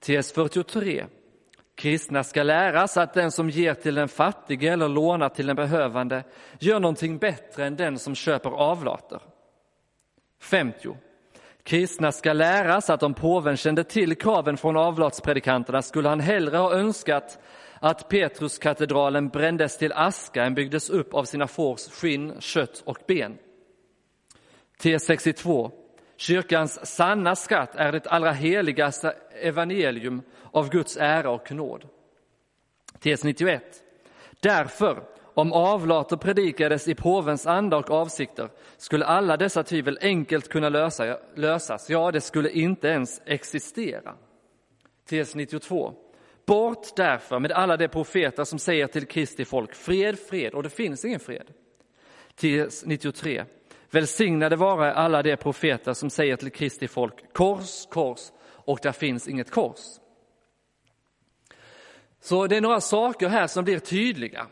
TS 0.00 0.32
43, 0.32 1.04
Kristna 1.74 2.24
ska 2.24 2.42
läras 2.42 2.96
att 2.96 3.14
den 3.14 3.30
som 3.30 3.50
ger 3.50 3.74
till 3.74 3.94
den 3.94 4.08
fattige 4.08 4.68
eller 4.68 4.88
lånar 4.88 5.28
till 5.28 5.46
den 5.46 5.56
behövande 5.56 6.24
gör 6.58 6.80
någonting 6.80 7.18
bättre 7.18 7.66
än 7.66 7.76
den 7.76 7.98
som 7.98 8.14
köper 8.14 8.50
avlater. 8.50 9.20
50. 10.40 10.96
Kristna 11.62 12.12
ska 12.12 12.32
läras 12.32 12.90
att 12.90 13.02
om 13.02 13.14
påven 13.14 13.56
kände 13.56 13.84
till 13.84 14.14
kraven 14.14 14.56
från 14.56 14.76
avlatspredikanterna 14.76 15.82
skulle 15.82 16.08
han 16.08 16.20
hellre 16.20 16.56
ha 16.56 16.72
önskat 16.72 17.38
att 17.80 18.08
Petruskatedralen 18.08 19.28
brändes 19.28 19.78
till 19.78 19.92
aska 19.92 20.44
än 20.44 20.54
byggdes 20.54 20.90
upp 20.90 21.14
av 21.14 21.24
sina 21.24 21.46
fårs 21.46 21.88
skinn, 21.88 22.40
kött 22.40 22.82
och 22.86 22.98
ben. 23.06 23.38
T62. 24.82 25.70
Kyrkans 26.16 26.86
sanna 26.86 27.36
skatt 27.36 27.76
är 27.76 27.92
det 27.92 28.06
allra 28.06 28.32
heligaste 28.32 29.14
evangelium 29.42 30.22
av 30.52 30.70
Guds 30.70 30.96
ära 30.96 31.30
och 31.30 31.52
nåd. 31.52 31.88
T91. 33.00 33.60
Därför, 34.40 35.02
om 35.40 35.52
avlater 35.52 36.16
predikades 36.16 36.88
i 36.88 36.94
påvens 36.94 37.46
anda 37.46 37.76
och 37.76 37.90
avsikter 37.90 38.48
skulle 38.76 39.04
alla 39.04 39.36
dessa 39.36 39.62
tvivel 39.62 39.98
enkelt 40.02 40.48
kunna 40.48 40.68
lösa, 40.68 41.18
lösas. 41.34 41.90
Ja, 41.90 42.10
det 42.10 42.20
skulle 42.20 42.50
inte 42.50 42.88
ens 42.88 43.22
existera. 43.24 44.14
Tes 45.08 45.34
92. 45.34 45.94
Bort 46.46 46.96
därför 46.96 47.38
med 47.38 47.52
alla 47.52 47.76
de 47.76 47.88
profeter 47.88 48.44
som 48.44 48.58
säger 48.58 48.86
till 48.86 49.06
Kristi 49.06 49.44
folk, 49.44 49.74
fred, 49.74 50.18
fred, 50.18 50.54
och 50.54 50.62
det 50.62 50.70
finns 50.70 51.04
ingen 51.04 51.20
fred. 51.20 51.46
Tes 52.34 52.86
93. 52.86 53.44
Välsignade 53.90 54.56
vara 54.56 54.94
alla 54.94 55.22
de 55.22 55.36
profeter 55.36 55.92
som 55.92 56.10
säger 56.10 56.36
till 56.36 56.50
Kristi 56.50 56.88
folk, 56.88 57.32
kors, 57.32 57.86
kors, 57.90 58.20
och 58.46 58.78
där 58.82 58.92
finns 58.92 59.28
inget 59.28 59.50
kors. 59.50 59.80
Så 62.20 62.46
det 62.46 62.56
är 62.56 62.60
några 62.60 62.80
saker 62.80 63.28
här 63.28 63.46
som 63.46 63.64
blir 63.64 63.78
tydliga. 63.78 64.46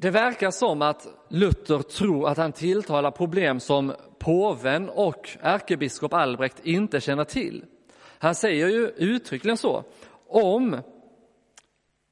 Det 0.00 0.10
verkar 0.10 0.50
som 0.50 0.82
att 0.82 1.06
Luther 1.28 1.82
tror 1.82 2.28
att 2.28 2.38
han 2.38 2.52
tilltalar 2.52 3.10
problem 3.10 3.60
som 3.60 3.94
påven 4.18 4.88
och 4.88 5.28
ärkebiskop 5.40 6.12
Albrecht 6.12 6.60
inte 6.66 7.00
känner 7.00 7.24
till. 7.24 7.64
Han 8.18 8.34
säger 8.34 8.68
ju 8.68 8.88
uttryckligen 8.88 9.56
så. 9.56 9.84
Om 10.28 10.82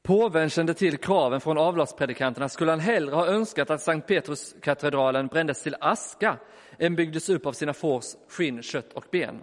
påven 0.03 0.51
kände 0.51 0.75
till 0.75 0.97
kraven 0.97 1.41
från 1.41 1.59
avlatspredikanterna 1.59 2.49
skulle 2.49 2.71
han 2.71 2.81
hellre 2.81 3.15
ha 3.15 3.27
önskat 3.27 3.71
att 3.71 3.83
Sankt 3.83 4.09
Petruskatedralen 4.09 5.27
brändes 5.27 5.63
till 5.63 5.77
aska 5.81 6.37
än 6.79 6.97
byggdes 6.97 7.29
upp 7.29 7.47
av 7.47 7.53
sina 7.53 7.73
fårs 7.73 8.17
skinn, 8.29 8.63
kött 8.63 8.93
och 8.93 9.05
ben. 9.11 9.41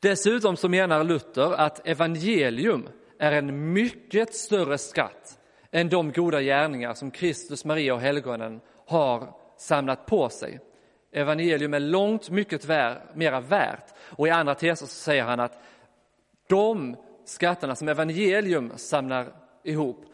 Dessutom 0.00 0.56
så 0.56 0.68
menar 0.68 1.04
Luther 1.04 1.52
att 1.52 1.86
evangelium 1.88 2.88
är 3.18 3.32
en 3.32 3.72
mycket 3.72 4.34
större 4.34 4.78
skatt 4.78 5.38
än 5.74 5.88
de 5.88 6.12
goda 6.12 6.42
gärningar 6.42 6.94
som 6.94 7.10
Kristus, 7.10 7.64
Maria 7.64 7.94
och 7.94 8.00
helgonen 8.00 8.60
har 8.86 9.34
samlat 9.56 10.06
på 10.06 10.28
sig. 10.28 10.60
Evangelium 11.12 11.74
är 11.74 11.80
långt 11.80 12.30
mycket 12.30 12.64
vär, 12.64 13.04
mera 13.14 13.40
värt 13.40 13.94
och 14.00 14.28
i 14.28 14.30
andra 14.30 14.54
teser 14.54 14.86
så 14.86 14.94
säger 14.94 15.22
han 15.22 15.40
att 15.40 15.62
de 16.48 16.96
skatterna 17.24 17.74
som 17.74 17.88
evangelium 17.88 18.72
samlar 18.76 19.32
ihop, 19.64 20.04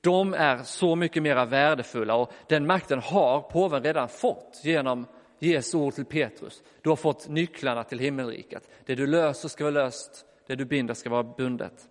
de 0.00 0.34
är 0.34 0.58
så 0.62 0.96
mycket 0.96 1.22
mera 1.22 1.44
värdefulla 1.44 2.14
och 2.14 2.32
den 2.48 2.66
makten 2.66 2.98
har 2.98 3.40
påven 3.40 3.82
redan 3.82 4.08
fått 4.08 4.60
genom 4.64 5.06
Jesu 5.38 5.78
ord 5.78 5.94
till 5.94 6.04
Petrus. 6.04 6.62
Du 6.82 6.88
har 6.88 6.96
fått 6.96 7.28
nycklarna 7.28 7.84
till 7.84 7.98
himmelriket. 7.98 8.70
Det 8.86 8.94
du 8.94 9.06
löser 9.06 9.48
ska 9.48 9.64
vara 9.64 9.84
löst, 9.84 10.24
det 10.46 10.54
du 10.54 10.64
binder 10.64 10.94
ska 10.94 11.10
vara 11.10 11.22
bundet. 11.22 11.88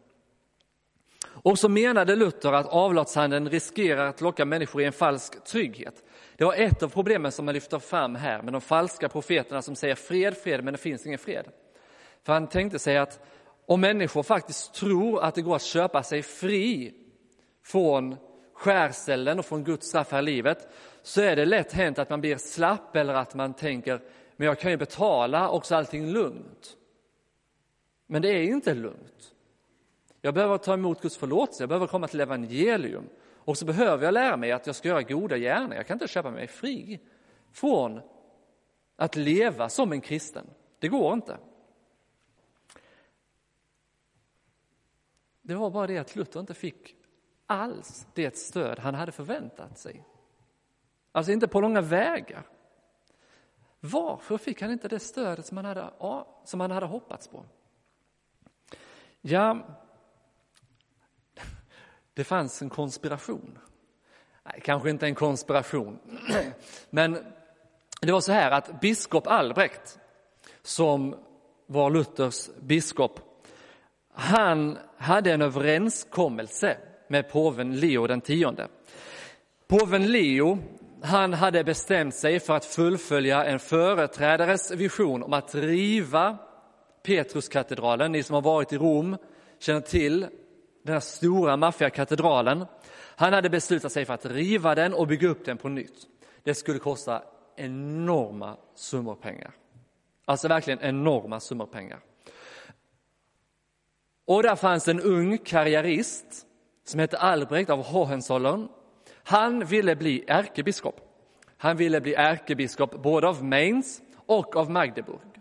Och 1.36 1.60
så 1.60 1.70
menade 1.70 2.16
Luther 2.16 2.54
att 2.54 2.68
avlatshandeln 2.68 3.50
riskerar 3.50 4.08
att 4.08 4.22
locka 4.22 4.46
människor 4.46 4.82
i 4.82 4.86
en 4.86 4.94
falsk 4.94 5.44
trygghet. 5.44 6.04
Det 6.38 6.46
var 6.46 6.54
ett 6.54 6.84
av 6.84 6.90
problemen 6.90 7.32
som 7.32 7.46
man 7.46 7.54
lyfter 7.54 7.80
fram 7.80 8.16
här 8.16 8.42
med 8.42 8.54
de 8.54 8.62
falska 8.62 9.10
profeterna 9.10 9.62
som 9.62 9.76
säger 9.76 9.96
fred, 9.96 10.38
fred, 10.38 10.64
men 10.64 10.74
det 10.74 10.78
finns 10.78 11.06
ingen 11.06 11.20
fred. 11.20 11.46
För 12.24 12.34
han 12.34 12.48
tänkte 12.48 12.80
sig 12.80 12.98
att 12.98 13.20
om 13.66 13.82
människor 13.82 14.24
faktiskt 14.24 14.74
tror 14.74 15.24
att 15.24 15.36
det 15.36 15.42
går 15.42 15.56
att 15.56 15.62
köpa 15.62 16.04
sig 16.04 16.22
fri 16.22 16.94
från 17.64 18.16
skärselden 18.54 19.40
och 19.40 19.46
från 19.46 19.64
Guds 19.64 19.88
straff 19.88 20.12
här 20.12 20.20
i 20.20 20.26
livet 20.26 20.68
så 21.04 21.22
är 21.22 21.36
det 21.36 21.46
lätt 21.46 21.74
hänt 21.74 22.00
att 22.00 22.10
man 22.10 22.22
blir 22.22 22.38
slapp 22.38 22.96
eller 22.96 23.14
att 23.14 23.36
man 23.36 23.54
tänker 23.54 24.00
men 24.38 24.48
jag 24.48 24.60
kan 24.60 24.72
ju 24.72 24.78
betala 24.78 25.50
och 25.50 25.66
så 25.66 25.76
allting 25.76 26.08
lugnt. 26.12 26.78
Men 28.08 28.22
det 28.22 28.30
är 28.30 28.44
inte 28.44 28.74
lugnt. 28.74 29.35
Jag 30.26 30.34
behöver 30.34 30.58
ta 30.58 30.74
emot 30.74 31.02
Guds 31.02 31.18
förlåtelse, 31.18 31.64
jag 31.64 31.70
behöver 31.70 31.88
komma 31.88 32.08
till 32.08 32.22
evangelium 32.22 33.10
och 33.36 33.58
så 33.58 33.66
behöver 33.66 34.06
jag 34.06 34.14
lära 34.14 34.38
mig 34.38 34.52
att 34.52 34.68
jag 34.68 34.76
ska 34.76 34.88
göra 34.88 35.02
goda 35.02 35.38
gärningar. 35.38 35.76
Jag 35.76 35.88
kan 35.88 35.96
inte 35.96 36.08
köpa 36.08 36.32
mig 36.32 36.48
fri 36.48 37.00
från 37.52 38.02
att 38.96 39.16
leva 39.16 39.70
som 39.70 39.92
en 39.92 40.02
kristen. 40.02 40.48
Det 40.80 40.88
går 40.88 41.14
inte. 41.14 41.38
Det 45.42 45.56
var 45.56 45.70
bara 45.70 45.88
det 45.88 45.98
att 45.98 46.16
Luther 46.16 46.40
inte 46.40 46.54
fick 46.54 46.96
alls 47.46 48.08
det 48.14 48.38
stöd 48.38 48.80
han 48.80 48.96
hade 48.96 49.12
förväntat 49.12 49.78
sig. 49.78 50.04
Alltså 51.12 51.32
inte 51.32 51.48
på 51.48 51.62
långa 51.62 51.82
vägar. 51.82 52.48
Varför 53.80 54.38
fick 54.38 54.62
han 54.62 54.72
inte 54.72 54.88
det 54.88 55.00
stödet 55.00 55.46
som 55.46 55.58
han 55.58 55.66
hade, 55.66 55.90
som 56.44 56.60
han 56.60 56.72
hade 56.72 56.86
hoppats 56.86 57.28
på? 57.28 57.46
Ja, 59.22 59.66
det 62.16 62.24
fanns 62.24 62.62
en 62.62 62.70
konspiration. 62.70 63.58
Nej, 64.46 64.62
kanske 64.64 64.90
inte 64.90 65.06
en 65.06 65.16
konspiration, 65.16 66.00
men 66.90 67.18
det 68.02 68.12
var 68.12 68.22
så 68.22 68.32
här 68.32 68.52
att 68.52 68.82
biskop 68.82 69.28
Albrecht, 69.28 70.00
som 70.62 71.16
var 71.68 71.90
Luthers 71.90 72.50
biskop, 72.62 73.20
han 74.14 74.78
hade 74.98 75.32
en 75.32 75.42
överenskommelse 75.42 76.78
med 77.08 77.30
påven 77.30 77.76
Leo 77.76 78.08
den 78.08 78.22
tionde. 78.22 78.68
Påven 79.68 80.12
Leo 80.12 80.60
han 81.02 81.34
hade 81.34 81.64
bestämt 81.64 82.16
sig 82.16 82.40
för 82.40 82.56
att 82.56 82.66
fullfölja 82.66 83.46
en 83.46 83.60
företrädares 83.60 84.72
vision 84.72 85.24
om 85.24 85.34
att 85.34 85.56
riva 85.56 86.38
Petruskatedralen. 87.04 88.12
Ni 88.12 88.24
som 88.24 88.34
har 88.34 88.42
varit 88.42 88.74
i 88.74 88.78
Rom 88.78 89.18
känner 89.60 89.82
till 89.82 90.28
den 90.86 90.94
här 90.94 91.00
stora 91.00 91.58
maffiga 91.58 91.90
katedralen. 91.90 92.66
Han 93.16 93.34
hade 93.34 93.50
beslutat 93.50 93.92
sig 93.92 94.06
för 94.06 94.14
att 94.14 94.26
riva 94.26 94.76
den 94.76 94.94
och 94.94 95.08
bygga 95.08 95.28
upp 95.28 95.46
den 95.46 95.58
på 95.58 95.70
nytt. 95.70 96.08
Det 96.44 96.54
skulle 96.54 96.80
kosta 96.80 97.24
enorma 97.56 98.58
summor 98.76 99.16
pengar. 99.16 99.52
Alltså 100.26 100.48
verkligen 100.48 100.80
enorma 100.82 101.40
summor 101.40 101.66
pengar. 101.66 102.00
Och 104.26 104.44
där 104.44 104.56
fanns 104.56 104.88
en 104.88 105.02
ung 105.02 105.38
karriärist 105.38 106.46
som 106.84 107.00
hette 107.00 107.18
Albrecht 107.18 107.70
av 107.70 107.84
Hohenzollern. 107.84 108.68
Han 109.24 109.66
ville 109.66 109.96
bli 109.96 110.24
ärkebiskop. 110.28 111.02
Han 111.58 111.78
ville 111.78 112.02
bli 112.02 112.14
ärkebiskop 112.14 113.04
både 113.04 113.28
av 113.28 113.44
Mainz 113.44 114.02
och 114.26 114.56
av 114.56 114.72
Magdeburg. 114.72 115.35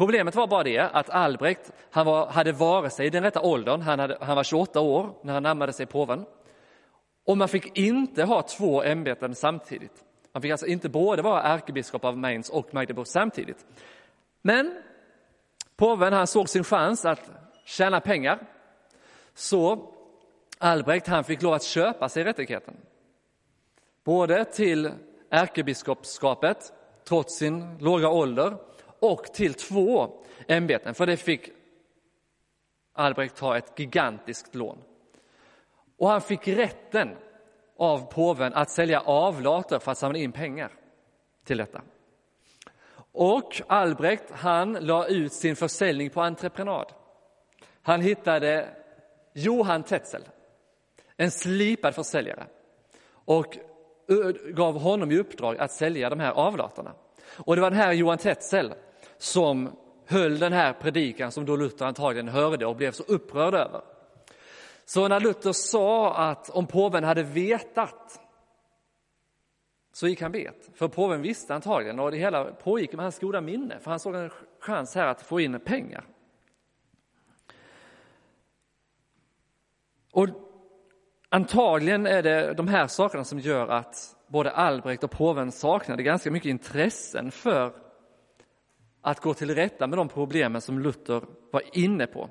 Problemet 0.00 0.34
var 0.34 0.46
bara 0.46 0.62
det 0.62 0.78
att 0.78 1.10
Albrecht 1.10 1.72
han 1.90 2.06
var, 2.06 2.26
hade 2.26 2.52
vare 2.52 2.90
sig 2.90 3.10
den 3.10 3.22
rätta 3.22 3.40
åldern, 3.40 3.80
han, 3.80 3.98
hade, 3.98 4.18
han 4.20 4.36
var 4.36 4.44
28 4.44 4.80
år 4.80 5.14
när 5.22 5.32
han 5.32 5.42
närmade 5.42 5.72
sig 5.72 5.86
påven. 5.86 6.24
Och 7.26 7.38
man 7.38 7.48
fick 7.48 7.78
inte 7.78 8.24
ha 8.24 8.42
två 8.42 8.82
ämbeten 8.82 9.34
samtidigt. 9.34 10.04
Man 10.32 10.42
fick 10.42 10.50
alltså 10.50 10.66
inte 10.66 10.88
både 10.88 11.22
vara 11.22 11.42
ärkebiskop 11.42 12.04
av 12.04 12.18
Mainz 12.18 12.50
och 12.50 12.74
Magdeburg 12.74 13.06
samtidigt. 13.06 13.66
Men 14.42 14.82
påven 15.76 16.12
han 16.12 16.26
såg 16.26 16.48
sin 16.48 16.64
chans 16.64 17.04
att 17.04 17.30
tjäna 17.64 18.00
pengar. 18.00 18.38
Så 19.34 19.92
Albrecht 20.58 21.06
han 21.06 21.24
fick 21.24 21.42
lov 21.42 21.54
att 21.54 21.64
köpa 21.64 22.08
sig 22.08 22.24
rättigheten. 22.24 22.76
Både 24.04 24.44
till 24.44 24.90
ärkebiskopskapet, 25.30 26.72
trots 27.04 27.38
sin 27.38 27.78
låga 27.78 28.08
ålder, 28.08 28.56
och 29.00 29.24
till 29.24 29.54
två 29.54 30.10
ämbeten, 30.48 30.94
för 30.94 31.06
det 31.06 31.16
fick 31.16 31.50
Albrecht 32.92 33.36
ta 33.36 33.56
ett 33.56 33.78
gigantiskt 33.78 34.54
lån. 34.54 34.78
Och 35.98 36.08
han 36.08 36.20
fick 36.20 36.48
rätten 36.48 37.16
av 37.76 38.12
påven 38.12 38.54
att 38.54 38.70
sälja 38.70 39.00
avlater 39.00 39.78
för 39.78 39.92
att 39.92 39.98
samla 39.98 40.18
in 40.18 40.32
pengar 40.32 40.72
till 41.44 41.58
detta. 41.58 41.82
Och 43.12 43.62
Albrecht 43.66 44.30
han 44.30 44.72
la 44.72 45.06
ut 45.06 45.32
sin 45.32 45.56
försäljning 45.56 46.10
på 46.10 46.22
entreprenad. 46.22 46.92
Han 47.82 48.00
hittade 48.00 48.68
Johan 49.32 49.82
Tetzel, 49.82 50.22
en 51.16 51.30
slipad 51.30 51.94
försäljare, 51.94 52.46
och 53.24 53.58
gav 54.54 54.78
honom 54.78 55.10
i 55.10 55.18
uppdrag 55.18 55.58
att 55.58 55.72
sälja 55.72 56.10
de 56.10 56.20
här 56.20 56.32
avlaterna. 56.32 56.94
Och 57.36 57.56
det 57.56 57.62
var 57.62 57.70
den 57.70 57.80
här 57.80 57.92
Johan 57.92 58.18
Tetzel 58.18 58.74
som 59.22 59.70
höll 60.06 60.38
den 60.38 60.52
här 60.52 60.72
predikan 60.72 61.32
som 61.32 61.46
då 61.46 61.56
Luther 61.56 61.86
antagligen 61.86 62.28
hörde 62.28 62.66
och 62.66 62.76
blev 62.76 62.92
så 62.92 63.02
upprörd 63.02 63.54
över. 63.54 63.80
Så 64.84 65.08
när 65.08 65.20
Luther 65.20 65.52
sa 65.52 66.14
att 66.14 66.50
om 66.50 66.66
påven 66.66 67.04
hade 67.04 67.22
vetat 67.22 68.20
så 69.92 70.08
gick 70.08 70.22
han 70.22 70.32
bet. 70.32 70.70
För 70.74 70.88
påven 70.88 71.22
visste 71.22 71.54
antagligen 71.54 72.00
och 72.00 72.10
det 72.10 72.16
hela 72.16 72.44
pågick 72.44 72.92
med 72.92 73.04
hans 73.04 73.18
goda 73.18 73.40
minne 73.40 73.78
för 73.78 73.90
han 73.90 74.00
såg 74.00 74.14
en 74.14 74.30
chans 74.60 74.94
här 74.94 75.06
att 75.06 75.22
få 75.22 75.40
in 75.40 75.60
pengar. 75.60 76.04
Och 80.12 80.28
antagligen 81.28 82.06
är 82.06 82.22
det 82.22 82.54
de 82.54 82.68
här 82.68 82.86
sakerna 82.86 83.24
som 83.24 83.38
gör 83.38 83.68
att 83.68 84.16
både 84.26 84.50
Albrecht 84.50 85.04
och 85.04 85.10
påven 85.10 85.52
saknade 85.52 86.02
ganska 86.02 86.30
mycket 86.30 86.50
intressen 86.50 87.30
för 87.30 87.89
att 89.02 89.20
gå 89.20 89.34
till 89.34 89.54
rätta 89.54 89.86
med 89.86 89.98
de 89.98 90.08
problemen 90.08 90.60
som 90.60 90.78
Luther 90.78 91.22
var 91.50 91.62
inne 91.72 92.06
på. 92.06 92.30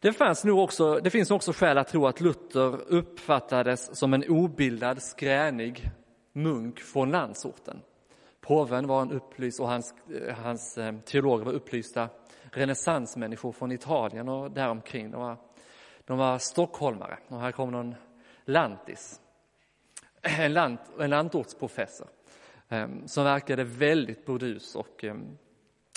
Det, 0.00 0.12
fanns 0.12 0.44
nog 0.44 0.58
också, 0.58 0.94
det 0.94 1.10
finns 1.10 1.30
också 1.30 1.52
skäl 1.52 1.78
att 1.78 1.88
tro 1.88 2.06
att 2.06 2.20
Luther 2.20 2.92
uppfattades 2.92 3.98
som 3.98 4.14
en 4.14 4.24
obildad, 4.28 5.02
skränig 5.02 5.90
munk 6.32 6.80
från 6.80 7.10
landsorten. 7.10 7.80
Påven 8.40 8.86
var 8.86 9.02
en 9.02 9.12
upplyst 9.12 9.60
och 9.60 9.68
hans, 9.68 9.94
eh, 10.14 10.34
hans 10.36 10.78
eh, 10.78 10.94
teologer 11.04 11.44
var 11.44 11.52
upplysta 11.52 12.08
renässansmänniskor 12.52 13.52
från 13.52 13.72
Italien 13.72 14.28
och 14.28 14.50
däromkring. 14.50 15.10
De 15.10 15.20
var, 15.20 15.36
De 16.04 16.18
var 16.18 16.38
stockholmare 16.38 17.18
och 17.28 17.40
här 17.40 17.52
kom 17.52 17.70
någon 17.70 17.94
lantis. 18.44 19.20
En, 20.22 20.52
lant, 20.52 20.80
en 20.98 21.10
lantortsprofessor 21.10 22.08
eh, 22.68 22.88
som 23.06 23.24
verkade 23.24 23.64
väldigt 23.64 24.26
burdus 24.26 24.74
och 24.74 25.04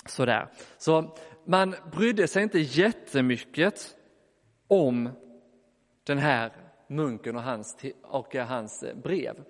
sådär. 0.05 0.47
Så 0.77 1.15
man 1.45 1.75
brydde 1.91 2.27
sig 2.27 2.43
inte 2.43 2.59
jättemycket 2.59 3.95
om 4.67 5.09
den 6.03 6.17
här 6.17 6.51
munken 6.87 7.35
och 7.35 7.43
hans, 7.43 7.77
och 8.03 8.35
eh, 8.35 8.47
hans 8.47 8.83
eh, 8.83 8.95
brev. 8.95 9.43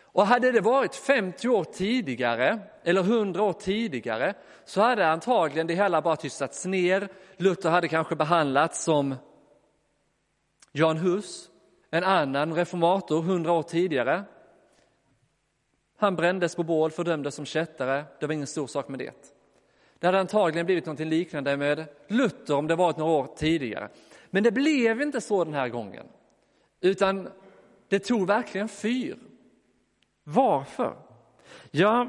Och 0.00 0.26
hade 0.26 0.52
det 0.52 0.60
varit 0.60 0.94
50 0.94 1.48
år 1.48 1.64
tidigare 1.64 2.58
eller 2.82 3.00
100 3.00 3.42
år 3.42 3.52
tidigare 3.52 4.34
så 4.64 4.80
hade 4.80 5.08
antagligen 5.08 5.66
det 5.66 5.74
hela 5.74 6.02
bara 6.02 6.16
tystats 6.16 6.64
ner. 6.64 7.08
Luther 7.36 7.70
hade 7.70 7.88
kanske 7.88 8.16
behandlats 8.16 8.84
som 8.84 9.14
Jan 10.72 10.96
Hus, 10.96 11.50
en 11.90 12.04
annan 12.04 12.54
reformator 12.54 13.22
100 13.22 13.52
år 13.52 13.62
tidigare. 13.62 14.24
Han 15.96 16.16
brändes 16.16 16.56
på 16.56 16.62
bål, 16.62 16.90
fördömdes 16.90 17.34
som 17.34 17.44
kättare. 17.44 18.04
Det 18.20 18.26
var 18.26 18.34
ingen 18.34 18.46
stor 18.46 18.66
sak 18.66 18.88
med 18.88 18.98
det. 18.98 19.37
Det 19.98 20.06
hade 20.06 20.20
antagligen 20.20 20.66
blivit 20.66 20.86
något 20.86 20.98
liknande 21.00 21.56
med 21.56 21.86
Luther 22.08 22.54
om 22.54 22.66
det 22.66 22.76
varit 22.76 22.96
några 22.96 23.12
år 23.12 23.28
tidigare. 23.36 23.88
Men 24.30 24.42
det 24.42 24.52
blev 24.52 25.02
inte 25.02 25.20
så 25.20 25.44
den 25.44 25.54
här 25.54 25.68
gången, 25.68 26.06
utan 26.80 27.28
det 27.88 27.98
tog 27.98 28.26
verkligen 28.26 28.68
fyr. 28.68 29.18
Varför? 30.24 30.96
Ja, 31.70 32.08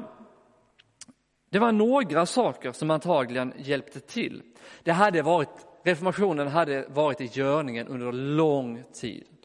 det 1.50 1.58
var 1.58 1.72
några 1.72 2.26
saker 2.26 2.72
som 2.72 2.90
antagligen 2.90 3.52
hjälpte 3.56 4.00
till. 4.00 4.42
Det 4.82 4.92
hade 4.92 5.22
varit, 5.22 5.66
reformationen 5.82 6.48
hade 6.48 6.86
varit 6.88 7.20
i 7.20 7.24
görningen 7.24 7.86
under 7.86 8.12
lång 8.12 8.82
tid. 8.92 9.39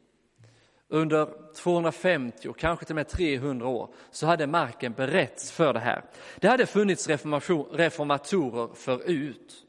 Under 0.88 1.54
250 1.54 2.48
och 2.48 2.58
kanske 2.58 2.86
till 2.86 2.94
och 2.94 2.96
med 2.96 3.08
300 3.08 3.68
år 3.68 3.94
så 4.12 4.26
hade 4.26 4.48
marken 4.48 4.94
beretts 4.94 5.52
för 5.52 5.74
det 5.74 5.80
här. 5.80 6.04
Det 6.40 6.48
hade 6.48 6.66
funnits 6.66 7.08
reformatorer 7.08 8.74
förut. 8.74 9.66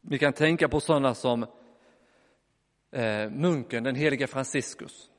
Vi 0.00 0.18
kan 0.18 0.32
tänka 0.32 0.68
på 0.68 0.80
sådana 0.80 1.14
som 1.14 1.46
eh, 2.92 3.30
munken, 3.30 3.84
den 3.84 3.94
helige 3.94 4.26
Franciscus. 4.26 5.10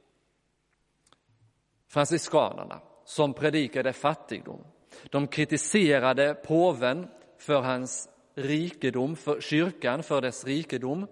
Franciskanerna 1.87 2.81
som 3.05 3.33
predikade 3.33 3.93
fattigdom. 3.93 4.63
De 5.09 5.27
kritiserade 5.27 6.33
påven 6.33 7.07
för 7.37 7.61
hans 7.61 8.09
rikedom, 8.35 9.15
för 9.15 9.41
kyrkan 9.41 10.03
för 10.03 10.21
dess 10.21 10.45
rikedom. 10.45 11.07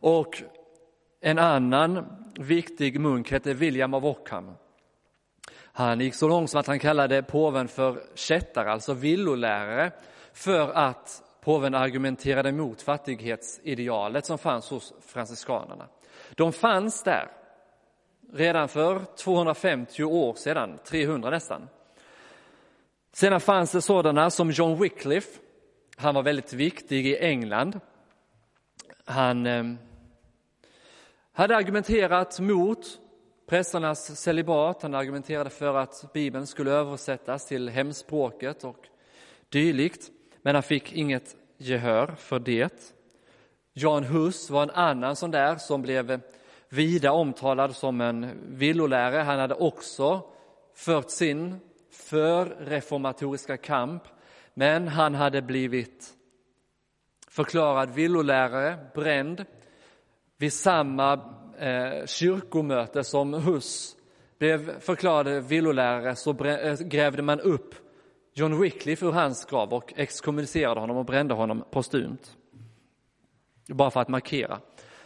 Och 0.00 0.42
en 1.20 1.38
annan 1.38 2.06
viktig 2.38 3.00
munk 3.00 3.30
hette 3.30 3.54
William 3.54 3.94
av 3.94 4.06
Ockham. 4.06 4.54
Han 5.72 6.00
gick 6.00 6.14
så 6.14 6.28
långt 6.28 6.50
som 6.50 6.60
att 6.60 6.66
han 6.66 6.78
kallade 6.78 7.22
påven 7.22 7.68
för 7.68 8.02
kättare, 8.14 8.72
alltså 8.72 8.92
villolärare, 8.92 9.92
för 10.32 10.70
att 10.70 11.22
påven 11.40 11.74
argumenterade 11.74 12.52
mot 12.52 12.82
fattighetsidealet 12.82 14.26
som 14.26 14.38
fanns 14.38 14.70
hos 14.70 14.94
franciskanerna. 15.06 15.88
De 16.34 16.52
fanns 16.52 17.02
där 17.02 17.28
redan 18.32 18.68
för 18.68 19.00
250 19.16 20.04
år 20.04 20.34
sedan, 20.34 20.78
300 20.84 21.30
nästan. 21.30 21.68
Sedan 23.12 23.40
fanns 23.40 23.72
det 23.72 23.82
sådana 23.82 24.30
som 24.30 24.50
John 24.50 24.78
Wycliffe. 24.80 25.40
Han 25.96 26.14
var 26.14 26.22
väldigt 26.22 26.52
viktig 26.52 27.06
i 27.06 27.18
England. 27.18 27.80
Han 29.04 29.46
eh, 29.46 29.64
hade 31.38 31.56
argumenterat 31.56 32.40
mot 32.40 32.98
prästernas 33.46 34.20
celibat. 34.20 34.82
Han 34.82 34.94
argumenterade 34.94 35.50
för 35.50 35.74
att 35.74 36.12
Bibeln 36.12 36.46
skulle 36.46 36.70
översättas 36.70 37.46
till 37.46 37.68
hemspråket 37.68 38.64
och 38.64 38.86
dylikt. 39.48 40.10
Men 40.42 40.54
han 40.54 40.62
fick 40.62 40.92
inget 40.92 41.36
gehör 41.56 42.14
för 42.18 42.38
det. 42.38 42.94
Jan 43.72 44.04
Hus 44.04 44.50
var 44.50 44.62
en 44.62 44.70
annan 44.70 45.16
sån 45.16 45.30
där 45.30 45.56
som 45.56 45.82
blev 45.82 46.20
vida 46.68 47.12
omtalad 47.12 47.76
som 47.76 48.00
en 48.00 48.30
villolärare. 48.48 49.22
Han 49.22 49.38
hade 49.38 49.54
också 49.54 50.22
fört 50.74 51.10
sin 51.10 51.60
förreformatoriska 51.90 53.56
kamp, 53.56 54.02
men 54.54 54.88
han 54.88 55.14
hade 55.14 55.42
blivit 55.42 56.14
förklarad 57.28 57.90
villolärare, 57.90 58.78
bränd. 58.94 59.44
Vid 60.40 60.52
samma 60.52 61.12
eh, 61.58 62.06
kyrkomöte 62.06 63.04
som 63.04 63.34
Hus 63.34 63.96
blev 64.38 64.80
förklarad 64.80 65.44
villolärare 65.44 66.16
så 66.16 66.44
eh, 66.44 66.78
grävde 66.78 67.22
man 67.22 67.40
upp 67.40 67.74
John 68.34 68.60
Wycliffe 68.60 69.06
ur 69.06 69.12
hans 69.12 69.44
grav 69.44 69.74
och 69.74 69.92
exkommunicerade 69.96 70.80
honom 70.80 70.96
och 70.96 71.04
brände 71.04 71.34
honom 71.34 71.64
postumt. 71.70 72.36
Bara 73.68 73.90
för 73.90 74.00
att 74.00 74.08
markera. 74.08 74.60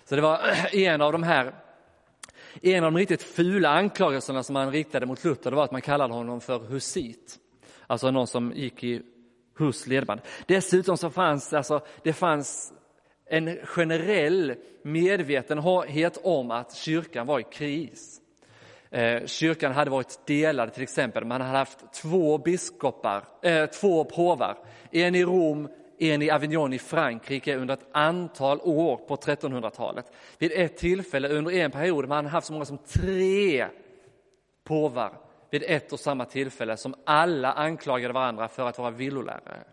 Så 0.05 0.17
det 0.17 0.23
var 0.23 0.41
en 0.73 1.01
av 1.01 1.13
de 1.13 1.23
här 1.23 1.55
en 2.63 2.85
av 2.85 2.93
de 2.93 2.99
riktigt 2.99 3.23
fula 3.23 3.69
anklagelserna 3.69 4.43
som 4.43 4.55
man 4.55 4.73
riktade 4.73 5.07
mot 5.07 5.25
Luther 5.25 5.51
det 5.51 5.57
var 5.57 5.65
att 5.65 5.73
man 5.73 5.83
kallade 5.83 6.15
honom 6.15 6.41
för 6.41 6.59
husit, 6.59 7.39
alltså 7.87 8.11
någon 8.11 8.27
som 8.27 8.53
gick 8.53 8.85
i 8.85 9.03
Hus 9.59 9.87
ledband. 9.87 10.21
Dessutom 10.47 10.97
så 10.97 11.11
fanns 11.11 11.53
alltså, 11.53 11.81
det 12.03 12.13
fanns 12.13 12.73
en 13.33 13.59
generell 13.65 14.55
medvetenhet 14.83 16.19
om 16.23 16.51
att 16.51 16.75
kyrkan 16.75 17.27
var 17.27 17.41
i 17.41 17.43
kris. 17.43 18.21
Eh, 18.91 19.27
kyrkan 19.27 19.73
hade 19.73 19.91
varit 19.91 20.27
delad 20.27 20.75
till 20.75 20.83
exempel, 20.83 21.25
man 21.25 21.41
hade 21.41 21.59
haft 21.59 21.93
två 21.93 22.39
biskopar, 22.39 23.25
eh, 23.43 23.67
två 23.67 24.05
påvar, 24.05 24.59
en 24.91 25.15
i 25.15 25.25
Rom, 25.25 25.69
en 25.99 26.23
i 26.23 26.31
Avignon 26.31 26.73
i 26.73 26.79
Frankrike 26.79 27.57
under 27.57 27.75
ett 27.75 27.87
antal 27.93 28.61
år 28.61 28.97
på 28.97 29.17
1300-talet. 29.17 30.13
Vid 30.39 30.53
ett 30.53 30.77
tillfälle 30.77 31.29
under 31.29 31.53
en 31.53 31.71
period 31.71 32.09
man 32.09 32.27
haft 32.27 32.47
så 32.47 32.53
många 32.53 32.65
som 32.65 32.79
tre 32.79 33.67
påvar 34.65 35.13
vid 35.51 35.63
ett 35.67 35.93
och 35.93 36.01
samma 36.01 36.25
tillfälle 36.25 36.77
som 36.77 36.95
alla 37.05 37.53
anklagade 37.53 38.15
varandra 38.15 38.49
för 38.49 38.69
att 38.69 38.79
vara 38.79 38.91
villolärare. 38.91 39.72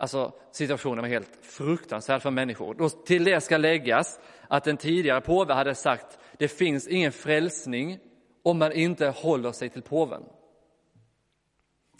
Alltså 0.00 0.32
situationen 0.52 1.02
var 1.02 1.08
helt 1.08 1.38
fruktansvärd 1.42 2.22
för 2.22 2.30
människor. 2.30 2.82
Och 2.82 3.06
till 3.06 3.24
det 3.24 3.40
ska 3.40 3.56
läggas 3.56 4.20
att 4.48 4.66
en 4.66 4.76
tidigare 4.76 5.20
påve 5.20 5.54
hade 5.54 5.74
sagt 5.74 6.18
det 6.38 6.48
finns 6.48 6.88
ingen 6.88 7.12
frälsning 7.12 7.98
om 8.42 8.58
man 8.58 8.72
inte 8.72 9.08
håller 9.08 9.52
sig 9.52 9.68
till 9.68 9.82
påven. 9.82 10.22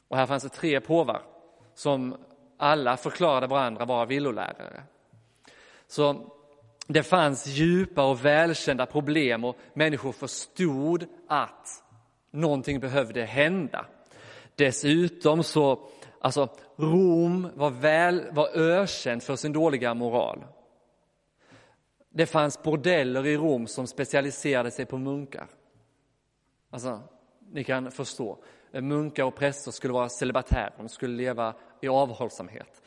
Och 0.08 0.16
här 0.16 0.26
fanns 0.26 0.42
det 0.42 0.48
tre 0.48 0.80
påvar 0.80 1.22
som 1.74 2.16
alla 2.56 2.96
förklarade 2.96 3.46
varandra 3.46 3.84
vara 3.84 4.04
villolärare. 4.04 4.82
Så 5.86 6.32
det 6.86 7.02
fanns 7.02 7.46
djupa 7.46 8.04
och 8.04 8.24
välkända 8.24 8.86
problem 8.86 9.44
och 9.44 9.56
människor 9.74 10.12
förstod 10.12 11.06
att 11.28 11.68
någonting 12.30 12.80
behövde 12.80 13.24
hända. 13.24 13.86
Dessutom 14.54 15.42
så, 15.42 15.88
alltså 16.20 16.48
Rom 16.76 17.48
var, 17.54 17.70
väl, 17.70 18.24
var 18.33 18.48
ökänt 18.59 19.24
för 19.24 19.37
sin 19.37 19.52
dåliga 19.52 19.94
moral. 19.94 20.44
Det 22.11 22.26
fanns 22.26 22.62
bordeller 22.62 23.26
i 23.26 23.37
Rom 23.37 23.66
som 23.66 23.87
specialiserade 23.87 24.70
sig 24.70 24.87
på 24.87 24.98
munkar. 24.98 25.46
Alltså, 26.70 27.00
ni 27.52 27.64
kan 27.64 27.90
förstå. 27.90 28.38
Munkar 28.72 29.24
och 29.24 29.35
präster 29.35 29.70
skulle 29.70 29.92
vara 29.92 30.09
celibatärer, 30.09 30.74
de 30.76 30.88
skulle 30.88 31.16
leva 31.16 31.54
i 31.80 31.88
avhållsamhet. 31.88 32.83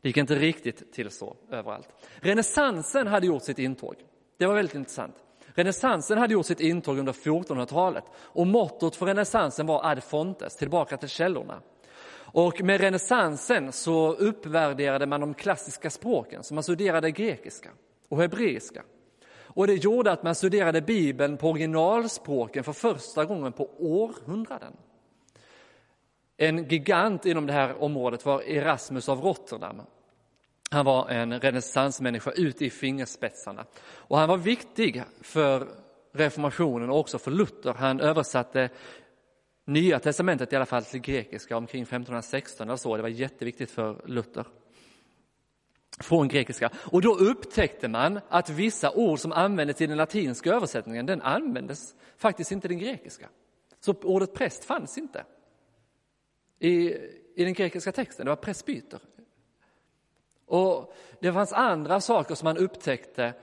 Det 0.00 0.08
gick 0.08 0.16
inte 0.16 0.34
riktigt 0.34 0.92
till 0.92 1.10
så 1.10 1.36
överallt. 1.50 1.88
Renässansen 2.14 3.06
hade 3.06 3.26
gjort 3.26 3.42
sitt 3.42 3.58
intåg. 3.58 3.94
Det 4.38 4.46
var 4.46 4.54
väldigt 4.54 4.74
intressant. 4.74 5.14
Renässansen 5.54 6.18
hade 6.18 6.32
gjort 6.32 6.46
sitt 6.46 6.60
intåg 6.60 6.98
under 6.98 7.12
1400-talet 7.12 8.04
och 8.16 8.46
mottot 8.46 8.96
för 8.96 9.06
renässansen 9.06 9.66
var 9.66 9.90
ad 9.90 10.00
fontes, 10.00 10.56
tillbaka 10.56 10.96
till 10.96 11.08
källorna. 11.08 11.62
Och 12.38 12.62
med 12.62 12.80
renässansen 12.80 13.72
så 13.72 14.12
uppvärderade 14.12 15.06
man 15.06 15.20
de 15.20 15.34
klassiska 15.34 15.90
språken, 15.90 16.44
så 16.44 16.54
man 16.54 16.62
studerade 16.62 17.10
grekiska 17.10 17.70
och 18.08 18.20
hebreiska. 18.20 18.82
Och 19.30 19.66
det 19.66 19.74
gjorde 19.74 20.12
att 20.12 20.22
man 20.22 20.34
studerade 20.34 20.80
Bibeln 20.80 21.36
på 21.36 21.50
originalspråken 21.50 22.64
för 22.64 22.72
första 22.72 23.24
gången 23.24 23.52
på 23.52 23.70
århundraden. 23.78 24.72
En 26.36 26.64
gigant 26.68 27.26
inom 27.26 27.46
det 27.46 27.52
här 27.52 27.82
området 27.82 28.26
var 28.26 28.42
Erasmus 28.42 29.08
av 29.08 29.20
Rotterdam. 29.20 29.80
Han 30.70 30.84
var 30.84 31.08
en 31.08 31.40
renässansmänniska 31.40 32.30
ut 32.30 32.62
i 32.62 32.70
fingerspetsarna. 32.70 33.64
Och 33.90 34.18
han 34.18 34.28
var 34.28 34.36
viktig 34.36 35.02
för 35.20 35.68
reformationen 36.12 36.90
och 36.90 36.98
också 36.98 37.18
för 37.18 37.30
Luther. 37.30 37.74
Han 37.74 38.00
översatte 38.00 38.70
Nya 39.68 39.98
testamentet 39.98 40.52
i 40.52 40.56
alla 40.56 40.66
fall 40.66 40.84
till 40.84 41.00
grekiska 41.00 41.56
omkring 41.56 41.82
1516 41.82 42.68
eller 42.68 42.76
så. 42.76 42.96
Det 42.96 43.02
var 43.02 43.08
jätteviktigt 43.08 43.70
för 43.70 44.02
Luther. 44.06 44.46
från 46.00 46.28
grekiska. 46.28 46.70
Och 46.76 47.02
då 47.02 47.14
upptäckte 47.14 47.88
man 47.88 48.20
att 48.28 48.50
vissa 48.50 48.90
ord 48.90 49.18
som 49.18 49.32
användes 49.32 49.80
i 49.80 49.86
den 49.86 49.96
latinska 49.96 50.54
översättningen, 50.54 51.06
den 51.06 51.22
användes 51.22 51.94
faktiskt 52.16 52.52
inte 52.52 52.66
i 52.66 52.68
den 52.68 52.78
grekiska. 52.78 53.28
Så 53.80 53.94
ordet 54.02 54.34
präst 54.34 54.64
fanns 54.64 54.98
inte 54.98 55.24
i, 56.58 56.94
i 57.34 57.44
den 57.44 57.52
grekiska 57.52 57.92
texten, 57.92 58.26
det 58.26 58.30
var 58.30 58.36
presbyter. 58.36 59.00
Och 60.46 60.94
det 61.20 61.32
fanns 61.32 61.52
andra 61.52 62.00
saker 62.00 62.34
som 62.34 62.46
man 62.46 62.56
upptäckte 62.56 63.34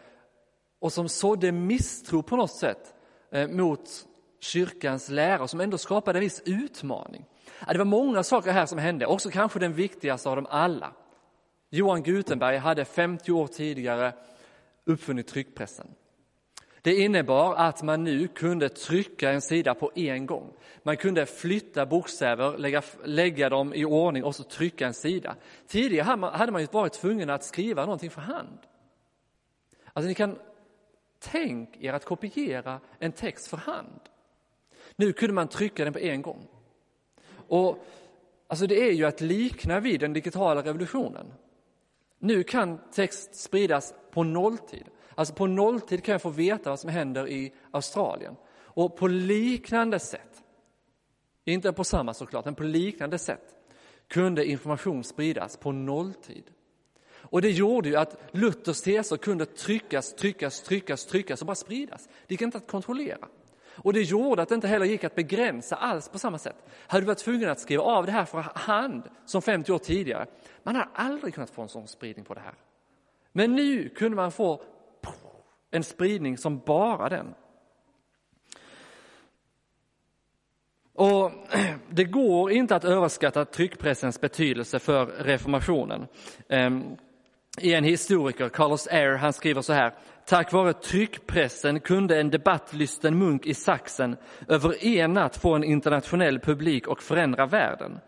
och 0.80 0.94
som 0.94 1.10
sådde 1.10 1.52
misstro 1.52 2.24
på 2.24 2.36
något 2.36 2.56
sätt 2.56 2.94
eh, 3.32 3.48
mot 3.48 4.08
kyrkans 4.46 5.10
lära 5.10 5.48
som 5.48 5.62
ändå 5.62 5.78
skapade 5.78 6.20
en 6.20 6.24
viss 6.24 6.42
utmaning. 6.46 7.26
Det 7.68 7.78
var 7.78 7.86
många 7.86 8.24
saker 8.24 8.52
här 8.52 8.66
som 8.66 8.78
hände, 8.78 9.06
också 9.06 9.30
kanske 9.30 9.60
den 9.60 9.74
viktigaste 9.74 10.30
av 10.30 10.36
dem 10.36 10.48
alla. 10.50 10.94
Johan 11.70 12.04
Gutenberg 12.04 12.58
hade 12.58 12.86
50 12.86 13.32
år 13.32 13.48
tidigare 13.48 14.14
uppfunnit 14.86 15.28
tryckpressen. 15.28 15.88
Det 16.82 16.96
innebar 16.96 17.56
att 17.56 17.84
man 17.84 18.04
nu 18.04 18.28
kunde 18.28 18.70
trycka 18.70 19.32
en 19.32 19.42
sida 19.42 19.74
på 19.74 19.92
en 19.96 20.26
gång. 20.26 20.54
Man 20.84 20.98
kunde 20.98 21.26
flytta 21.26 21.86
bokstäver, 21.86 22.58
lägga, 22.58 22.82
lägga 23.04 23.50
dem 23.50 23.74
i 23.74 23.86
ordning 23.86 24.24
och 24.24 24.36
så 24.36 24.44
trycka 24.44 24.88
en 24.88 24.94
sida. 24.94 25.36
Tidigare 25.68 26.30
hade 26.34 26.52
man 26.52 26.62
ju 26.62 26.68
varit 26.72 26.94
tvungen 26.94 27.30
att 27.30 27.44
skriva 27.44 27.82
någonting 27.82 28.10
för 28.10 28.22
hand. 28.22 28.60
Alltså 29.94 30.08
ni 30.08 30.14
kan 30.14 30.38
tänk 31.20 31.78
er 31.78 31.94
att 31.94 32.06
kopiera 32.06 32.80
en 33.00 33.12
text 33.12 33.48
för 33.48 33.58
hand. 33.58 34.02
Nu 34.96 35.14
kunde 35.14 35.34
man 35.34 35.48
trycka 35.48 35.84
den 35.84 35.94
på 35.94 36.00
en 36.00 36.22
gång. 36.22 36.48
Och 37.48 37.86
alltså 38.48 38.68
det 38.68 38.90
är 38.90 38.92
ju 38.92 39.06
att 39.06 39.22
likna 39.22 39.80
vid 39.80 40.00
den 40.00 40.14
digitala 40.14 40.62
revolutionen. 40.62 41.34
Nu 42.20 42.44
kan 42.44 42.80
text 42.94 43.36
spridas 43.36 43.94
på 44.12 44.24
nolltid. 44.24 44.84
Alltså 45.16 45.34
på 45.34 45.48
nolltid 45.48 46.04
kan 46.04 46.12
jag 46.12 46.22
få 46.22 46.30
veta 46.30 46.70
vad 46.70 46.80
som 46.80 46.90
händer 46.90 47.28
i 47.30 47.54
Australien. 47.72 48.36
Och 48.56 48.98
på 48.98 49.08
liknande 49.08 50.00
sätt, 50.00 50.44
inte 51.46 51.74
på 51.74 51.84
samma 51.84 52.14
såklart, 52.14 52.46
men 52.46 52.56
på 52.56 52.64
liknande 52.64 53.18
sätt 53.18 53.56
kunde 54.08 54.46
information 54.46 55.04
spridas 55.04 55.58
på 55.58 55.72
nolltid. 55.72 56.44
Och 57.08 57.42
det 57.42 57.52
gjorde 57.52 57.90
ju 57.90 57.96
att 57.96 58.18
Luthers 58.32 58.82
teser 58.82 59.18
kunde 59.18 59.46
tryckas, 59.46 60.14
tryckas, 60.14 60.62
tryckas, 60.62 61.06
tryckas 61.06 61.42
och 61.42 61.48
bara 61.48 61.56
spridas. 61.56 62.08
Det 62.28 62.34
gick 62.34 62.42
inte 62.42 62.58
att 62.58 62.68
kontrollera. 62.68 63.28
Och 63.78 63.94
det 63.94 64.02
gjorde 64.02 64.42
att 64.42 64.50
det 64.50 64.56
inte 64.56 64.68
heller 64.68 64.86
gick 64.86 65.04
att 65.04 65.16
begränsa 65.16 65.76
alls 65.76 66.10
på 66.10 66.20
samma 66.20 66.38
sätt. 66.38 66.56
Hade 66.88 67.02
du 67.02 67.06
varit 67.06 67.18
tvungen 67.18 67.50
att 67.50 67.60
skriva 67.60 67.84
av 67.84 68.06
det 68.06 68.12
här 68.12 68.26
för 68.26 68.46
hand 68.56 69.04
som 69.26 69.42
50 69.42 69.72
år 69.72 69.78
tidigare, 69.78 70.26
man 70.64 70.76
hade 70.76 70.90
aldrig 70.94 71.34
kunnat 71.34 71.50
få 71.50 71.62
en 71.62 71.70
sån 71.70 71.88
spridning 71.88 72.26
på 72.26 72.34
det 72.34 72.40
här. 72.40 72.54
Men 73.32 73.56
nu 73.56 73.90
kunde 73.90 74.16
man 74.16 74.32
få 74.32 74.62
en 75.72 75.84
spridning 75.84 76.38
som 76.38 76.60
bara 76.60 77.10
den. 77.10 77.34
Och 80.94 81.32
Det 81.90 82.04
går 82.04 82.52
inte 82.52 82.76
att 82.76 82.86
överskatta 82.86 83.46
tryckpressens 83.46 84.22
betydelse 84.22 84.80
för 84.80 85.06
reformationen. 85.06 86.08
Ehm, 86.50 86.98
en 87.62 87.84
historiker, 87.84 88.50
Carlos 88.50 88.88
Eyre, 88.88 89.18
han 89.18 89.34
skriver 89.34 89.62
så 89.62 89.74
här. 89.74 89.94
Tack 90.28 90.54
vare 90.54 90.74
tryckpressen 90.74 91.80
kunde 91.80 92.20
en 92.20 92.30
debattlysten 92.30 93.18
munk 93.18 93.46
i 93.46 93.54
Sachsen 93.54 94.18
över 94.48 94.86
en 94.86 95.14
natt 95.14 95.38
få 95.38 95.54
en 95.54 95.64
internationell 95.64 96.40
publik 96.40 96.88
och 96.88 97.04
förändra 97.04 97.46
världen. 97.46 98.00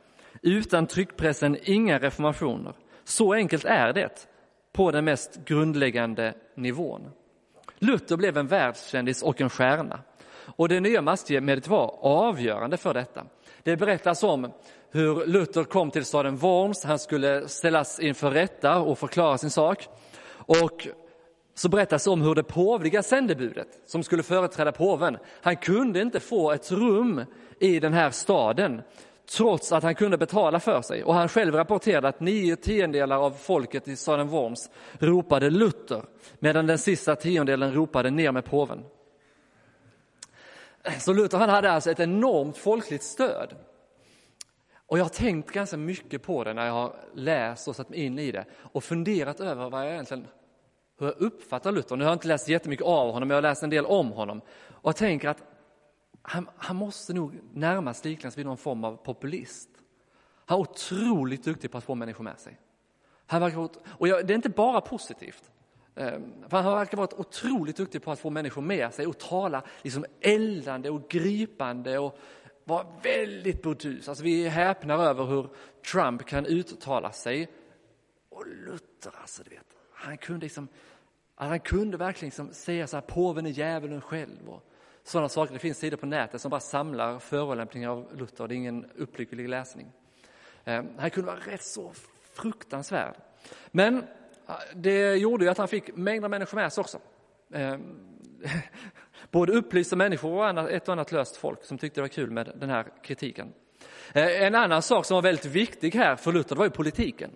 Utan 0.42 0.88
tryckpressen 0.88 1.58
inga 1.64 2.00
reformationer. 2.00 2.74
Så 3.04 3.34
enkelt 3.34 3.66
är 3.66 3.94
det 3.94 4.28
på 4.74 4.92
den 4.92 5.06
mest 5.06 5.46
grundläggande 5.46 6.34
nivån. 6.56 7.12
Luther 7.80 8.18
blev 8.18 8.38
en 8.38 8.48
världskändis 8.48 9.24
och 9.24 9.42
en 9.42 9.50
stjärna. 9.50 10.00
Och 10.56 10.70
det 10.70 10.80
nya 10.80 11.02
massmediet 11.02 11.68
var 11.68 12.00
avgörande 12.02 12.78
för 12.78 12.94
detta. 12.94 13.26
Det 13.64 13.78
berättas 13.78 14.24
om 14.24 14.52
hur 14.92 15.26
Luther 15.26 15.64
kom 15.64 15.92
till 15.92 16.06
staden 16.06 16.36
Worms, 16.36 16.84
han 16.84 17.00
skulle 17.00 17.48
ställas 17.48 18.00
inför 18.00 18.32
rätta 18.32 18.80
och 18.80 19.00
förklara 19.00 19.38
sin 19.38 19.50
sak. 19.50 19.88
Och 20.30 20.88
så 21.58 21.70
berättas 21.70 22.08
om 22.08 22.22
hur 22.22 22.36
det 22.36 22.44
påvliga 22.44 23.04
sändebudet, 23.04 23.68
som 23.86 24.04
skulle 24.04 24.24
företräda 24.24 24.72
påven, 24.72 25.18
han 25.42 25.56
kunde 25.56 26.02
inte 26.02 26.20
få 26.20 26.52
ett 26.52 26.72
rum 26.72 27.26
i 27.60 27.80
den 27.80 27.94
här 27.94 28.12
staden, 28.12 28.82
trots 29.38 29.72
att 29.72 29.84
han 29.84 29.96
kunde 29.96 30.18
betala 30.18 30.60
för 30.60 30.82
sig. 30.82 31.04
Och 31.04 31.14
han 31.14 31.30
själv 31.30 31.56
rapporterade 31.56 32.08
att 32.08 32.20
nio 32.20 32.56
tiondelar 32.56 33.26
av 33.26 33.32
folket 33.32 33.88
i 33.88 33.96
staden 33.96 34.28
Worms 34.28 34.70
ropade 35.00 35.50
Luther, 35.50 36.02
medan 36.40 36.68
den 36.68 36.78
sista 36.78 37.16
tiondelen 37.16 37.74
ropade 37.74 38.10
ner 38.10 38.32
med 38.32 38.46
påven. 38.46 38.84
Så 41.00 41.14
Luther 41.14 41.38
han 41.38 41.50
hade 41.50 41.72
alltså 41.72 41.92
ett 41.92 42.00
enormt 42.00 42.58
folkligt 42.58 43.04
stöd. 43.04 43.56
Och 44.88 45.00
jag 45.00 45.04
har 45.04 45.10
tänkt 45.10 45.52
ganska 45.52 45.78
mycket 45.78 46.24
på 46.24 46.44
det 46.44 46.54
när 46.54 46.66
jag 46.66 46.74
har 46.74 46.96
läst 47.14 47.68
och 47.68 47.76
satt 47.76 47.90
mig 47.90 48.00
in 48.00 48.20
i 48.20 48.32
det 48.32 48.46
och 48.56 48.84
funderat 48.84 49.40
över 49.40 49.70
vad 49.70 49.86
jag 49.86 49.92
egentligen, 49.92 50.28
hur 50.98 51.08
jag 51.08 51.22
uppfattar 51.22 51.72
Luther. 51.72 51.96
Nu 51.96 52.04
har 52.04 52.12
jag 52.12 52.16
inte 52.16 52.28
läst 52.28 52.48
jättemycket 52.48 52.86
av 52.86 53.12
honom, 53.12 53.28
men 53.28 53.36
jag 53.36 53.44
har 53.44 53.50
läst 53.50 53.64
en 53.64 53.70
del 53.70 53.86
om 53.86 54.12
honom. 54.12 54.42
Och 54.70 54.90
jag 54.90 54.96
tänker 54.96 55.30
att 55.30 55.44
han, 56.22 56.50
han 56.58 56.76
måste 56.76 57.14
nog 57.14 57.40
närmast 57.54 58.06
liknas 58.06 58.38
vid 58.38 58.46
någon 58.46 58.58
form 58.58 58.84
av 58.84 58.96
populist. 58.96 59.70
Han 60.46 60.58
är 60.58 60.62
otroligt 60.62 61.44
duktig 61.44 61.72
på 61.72 61.78
att 61.78 61.84
få 61.84 61.96
människor 61.96 62.24
med 62.24 62.40
sig. 62.40 62.60
Han 63.26 63.42
verkar, 63.42 63.70
och 63.88 64.08
jag, 64.08 64.28
det 64.28 64.34
är 64.34 64.36
inte 64.36 64.50
bara 64.50 64.82
positivt. 64.82 65.52
Ehm, 65.96 66.34
för 66.50 66.58
han 66.58 66.74
verkar 66.74 66.98
vara 66.98 67.20
otroligt 67.20 67.78
duktig 67.78 68.04
på 68.04 68.12
att 68.12 68.20
få 68.20 68.30
människor 68.30 68.62
med 68.62 68.94
sig 68.94 69.08
och 69.08 69.18
tala 69.18 69.64
liksom 69.82 70.06
eldande 70.22 70.90
och 70.90 71.10
gripande 71.10 72.00
och 72.00 72.18
vara 72.64 72.88
väldigt 73.04 73.62
burdus. 73.62 74.10
Alltså 74.10 74.24
vi 74.24 74.48
häpnar 74.48 75.00
över 75.04 75.26
hur 75.26 75.50
Trump 75.92 76.26
kan 76.26 76.46
uttala 76.46 77.12
sig. 77.12 77.52
Och 78.30 78.48
Luther, 78.48 79.12
alltså, 79.22 79.44
du 79.44 79.50
vet, 79.50 79.67
han 80.00 80.18
kunde, 80.18 80.46
liksom, 80.46 80.68
han 81.36 81.60
kunde 81.60 81.98
verkligen 81.98 82.28
liksom 82.28 82.54
säga 82.54 82.88
så 82.88 82.98
här, 82.98 83.02
påven 83.02 83.46
är 83.46 83.50
djävulen 83.50 84.02
själv. 84.02 84.50
Och 84.50 84.64
sådana 85.08 85.30
saker. 85.30 85.54
Det 85.54 85.60
finns 85.60 85.78
sidor 85.78 85.98
på 85.98 86.06
nätet 86.06 86.42
som 86.42 86.50
bara 86.50 86.60
samlar 86.60 87.20
förolämpningar 87.20 87.90
av 87.90 88.08
Luther. 88.16 88.48
Det 88.48 88.54
är 88.54 88.56
ingen 88.56 88.86
upplycklig 88.96 89.50
läsning. 89.50 89.92
Eh, 90.64 90.84
han 90.98 91.10
kunde 91.10 91.28
vara 91.28 91.40
rätt 91.40 91.64
så 91.64 91.94
fruktansvärd. 92.34 93.16
Men 93.68 93.98
eh, 93.98 94.56
det 94.76 95.16
gjorde 95.16 95.46
ju 95.46 95.52
att 95.52 95.58
han 95.58 95.68
fick 95.68 95.96
mängder 95.96 96.26
av 96.26 96.30
människor 96.30 96.58
med 96.58 96.74
sig 96.74 96.82
också. 96.82 97.00
Eh, 97.54 97.78
både 99.32 99.54
upplysta 99.54 99.96
människor 99.96 100.58
och 100.58 100.72
ett 100.72 100.88
och 100.88 100.94
annat 100.94 101.12
löst 101.12 101.38
folk 101.38 101.64
som 101.64 101.78
tyckte 101.78 101.98
det 101.98 102.04
var 102.04 102.10
kul 102.10 102.32
med 102.32 102.52
den 102.56 102.70
här 102.70 102.88
kritiken. 103.04 103.54
En 104.14 104.56
annan 104.56 104.82
sak 104.82 105.06
som 105.06 105.16
var 105.16 105.22
väldigt 105.22 105.46
viktig 105.46 105.96
här 105.96 106.16
för 106.16 106.32
Luther 106.32 106.56
var 106.56 106.66
ju 106.66 106.72
politiken. 106.72 107.32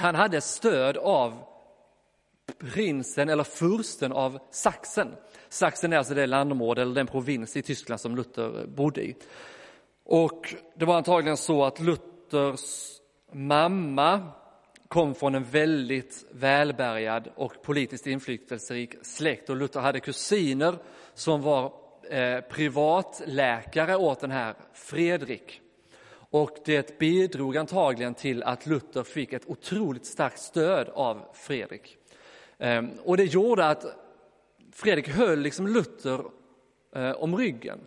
Han 0.00 0.14
hade 0.14 0.40
stöd 0.40 0.96
av 0.96 1.42
prinsen 2.58 3.28
eller 3.28 3.44
fursten 3.44 4.12
av 4.12 4.38
Sachsen. 4.50 5.14
Sachsen 5.48 5.92
är 5.92 5.96
alltså 5.96 6.14
det 6.14 6.26
landområde 6.26 6.82
eller 6.82 6.94
den 6.94 7.06
provins 7.06 7.56
i 7.56 7.62
Tyskland 7.62 8.00
som 8.00 8.16
Luther 8.16 8.66
bodde 8.66 9.02
i. 9.02 9.16
Och 10.04 10.54
det 10.74 10.84
var 10.84 10.96
antagligen 10.96 11.36
så 11.36 11.64
att 11.64 11.80
Luthers 11.80 13.00
mamma 13.32 14.20
kom 14.88 15.14
från 15.14 15.34
en 15.34 15.44
väldigt 15.44 16.24
välbärgad 16.30 17.28
och 17.34 17.62
politiskt 17.62 18.06
inflytelserik 18.06 18.94
släkt 19.02 19.50
och 19.50 19.56
Luther 19.56 19.80
hade 19.80 20.00
kusiner 20.00 20.74
som 21.14 21.42
var 21.42 21.72
eh, 22.10 22.40
privatläkare 22.40 23.96
åt 23.96 24.20
den 24.20 24.30
här 24.30 24.54
Fredrik. 24.72 25.60
Och 26.30 26.58
det 26.64 26.98
bidrog 26.98 27.56
antagligen 27.56 28.14
till 28.14 28.42
att 28.42 28.66
Luther 28.66 29.02
fick 29.02 29.32
ett 29.32 29.46
otroligt 29.46 30.06
starkt 30.06 30.38
stöd 30.38 30.88
av 30.88 31.22
Fredrik. 31.32 31.96
Ehm, 32.58 32.90
och 33.04 33.16
det 33.16 33.24
gjorde 33.24 33.66
att 33.66 33.84
Fredrik 34.72 35.08
höll 35.08 35.38
liksom 35.38 35.66
Luther 35.66 36.24
eh, 36.94 37.10
om 37.10 37.36
ryggen 37.36 37.80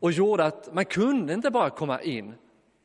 och 0.00 0.12
gjorde 0.12 0.44
att 0.44 0.74
man 0.74 0.84
kunde 0.84 1.34
inte 1.34 1.50
bara 1.50 1.70
komma 1.70 2.02
in 2.02 2.34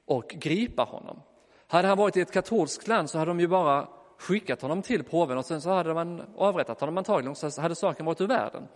och 0.06 0.28
gripa 0.30 0.84
honom. 0.84 1.22
Hade 1.68 1.88
han 1.88 1.98
varit 1.98 2.18
i 2.18 2.22
ett 2.22 2.32
katolskt 2.32 2.88
land 2.88 3.10
så 3.10 3.18
hade 3.18 3.30
de 3.30 3.40
ju 3.40 3.48
bara 3.48 3.88
skickat 4.18 4.62
honom 4.62 4.82
till 4.82 5.04
påven 5.04 5.38
och 5.38 5.46
sen 5.46 5.62
så 5.62 5.70
hade 5.70 5.94
man 5.94 6.22
avrättat 6.36 6.80
honom 6.80 6.98
antagligen 6.98 7.32
och 7.32 7.38
så 7.38 7.62
hade 7.62 7.76
saken 7.76 8.06
varit 8.06 8.22
ur 8.22 8.28
världen. 8.28 8.68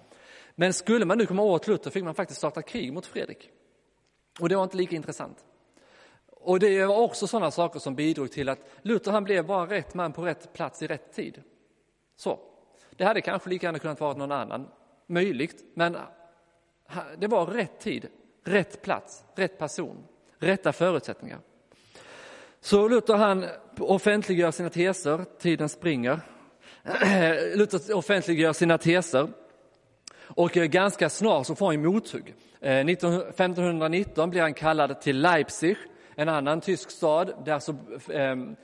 Men 0.56 0.74
skulle 0.74 1.06
man 1.06 1.18
nu 1.18 1.26
komma 1.26 1.44
åt 1.44 1.68
Luther 1.68 1.92
fick 1.92 2.04
man 2.04 2.16
faktiskt 2.16 2.38
starta 2.38 2.62
krig 2.62 2.94
mot 2.94 3.06
Fredrik. 3.06 3.50
Och 4.40 4.50
det 4.50 4.56
var 4.56 4.64
inte 4.64 4.78
lika 4.78 4.96
intressant. 4.96 5.46
Och 6.44 6.60
det 6.60 6.86
var 6.86 6.98
också 6.98 7.28
sådana 7.28 7.52
saker 7.52 7.80
som 7.80 7.96
bidrog 7.96 8.32
till 8.32 8.50
att 8.50 8.60
Luther 8.82 9.12
han 9.12 9.24
blev 9.24 9.46
bara 9.46 9.66
rätt 9.66 9.94
man 9.94 10.14
på 10.14 10.22
rätt 10.22 10.54
plats 10.54 10.82
i 10.82 10.88
rätt 10.88 11.14
tid. 11.14 11.44
Så. 12.16 12.40
Det 12.96 13.04
hade 13.04 13.22
kanske 13.22 13.50
lika 13.50 13.68
gärna 13.68 13.80
kunnat 13.80 14.00
vara 14.00 14.14
någon 14.14 14.32
annan, 14.32 14.68
möjligt, 15.08 15.64
men 15.74 15.98
det 17.18 17.28
var 17.28 17.46
rätt 17.46 17.80
tid, 17.80 18.08
rätt 18.44 18.82
plats, 18.82 19.24
rätt 19.36 19.58
person, 19.58 20.04
rätta 20.38 20.74
förutsättningar. 20.74 21.40
Så 22.60 22.88
Luther 22.88 23.14
han 23.14 23.46
offentliggör 23.80 24.52
sina 24.52 24.70
teser, 24.70 25.26
tiden 25.40 25.70
springer. 25.70 26.20
Luther 27.58 27.96
offentliggör 27.96 28.54
sina 28.54 28.78
teser 28.78 29.30
och 30.20 30.52
ganska 30.52 31.10
snart 31.10 31.48
så 31.48 31.56
får 31.56 31.66
han 31.66 31.82
mothugg. 31.82 32.36
Eh, 32.60 32.80
1519 32.80 34.30
blir 34.30 34.42
han 34.42 34.54
kallad 34.54 35.02
till 35.02 35.22
Leipzig, 35.22 35.78
en 36.16 36.30
annan 36.30 36.62
tysk 36.62 36.92
stad. 36.92 37.34
Där 37.46 37.60
så 37.60 37.76
ehm, 38.14 38.56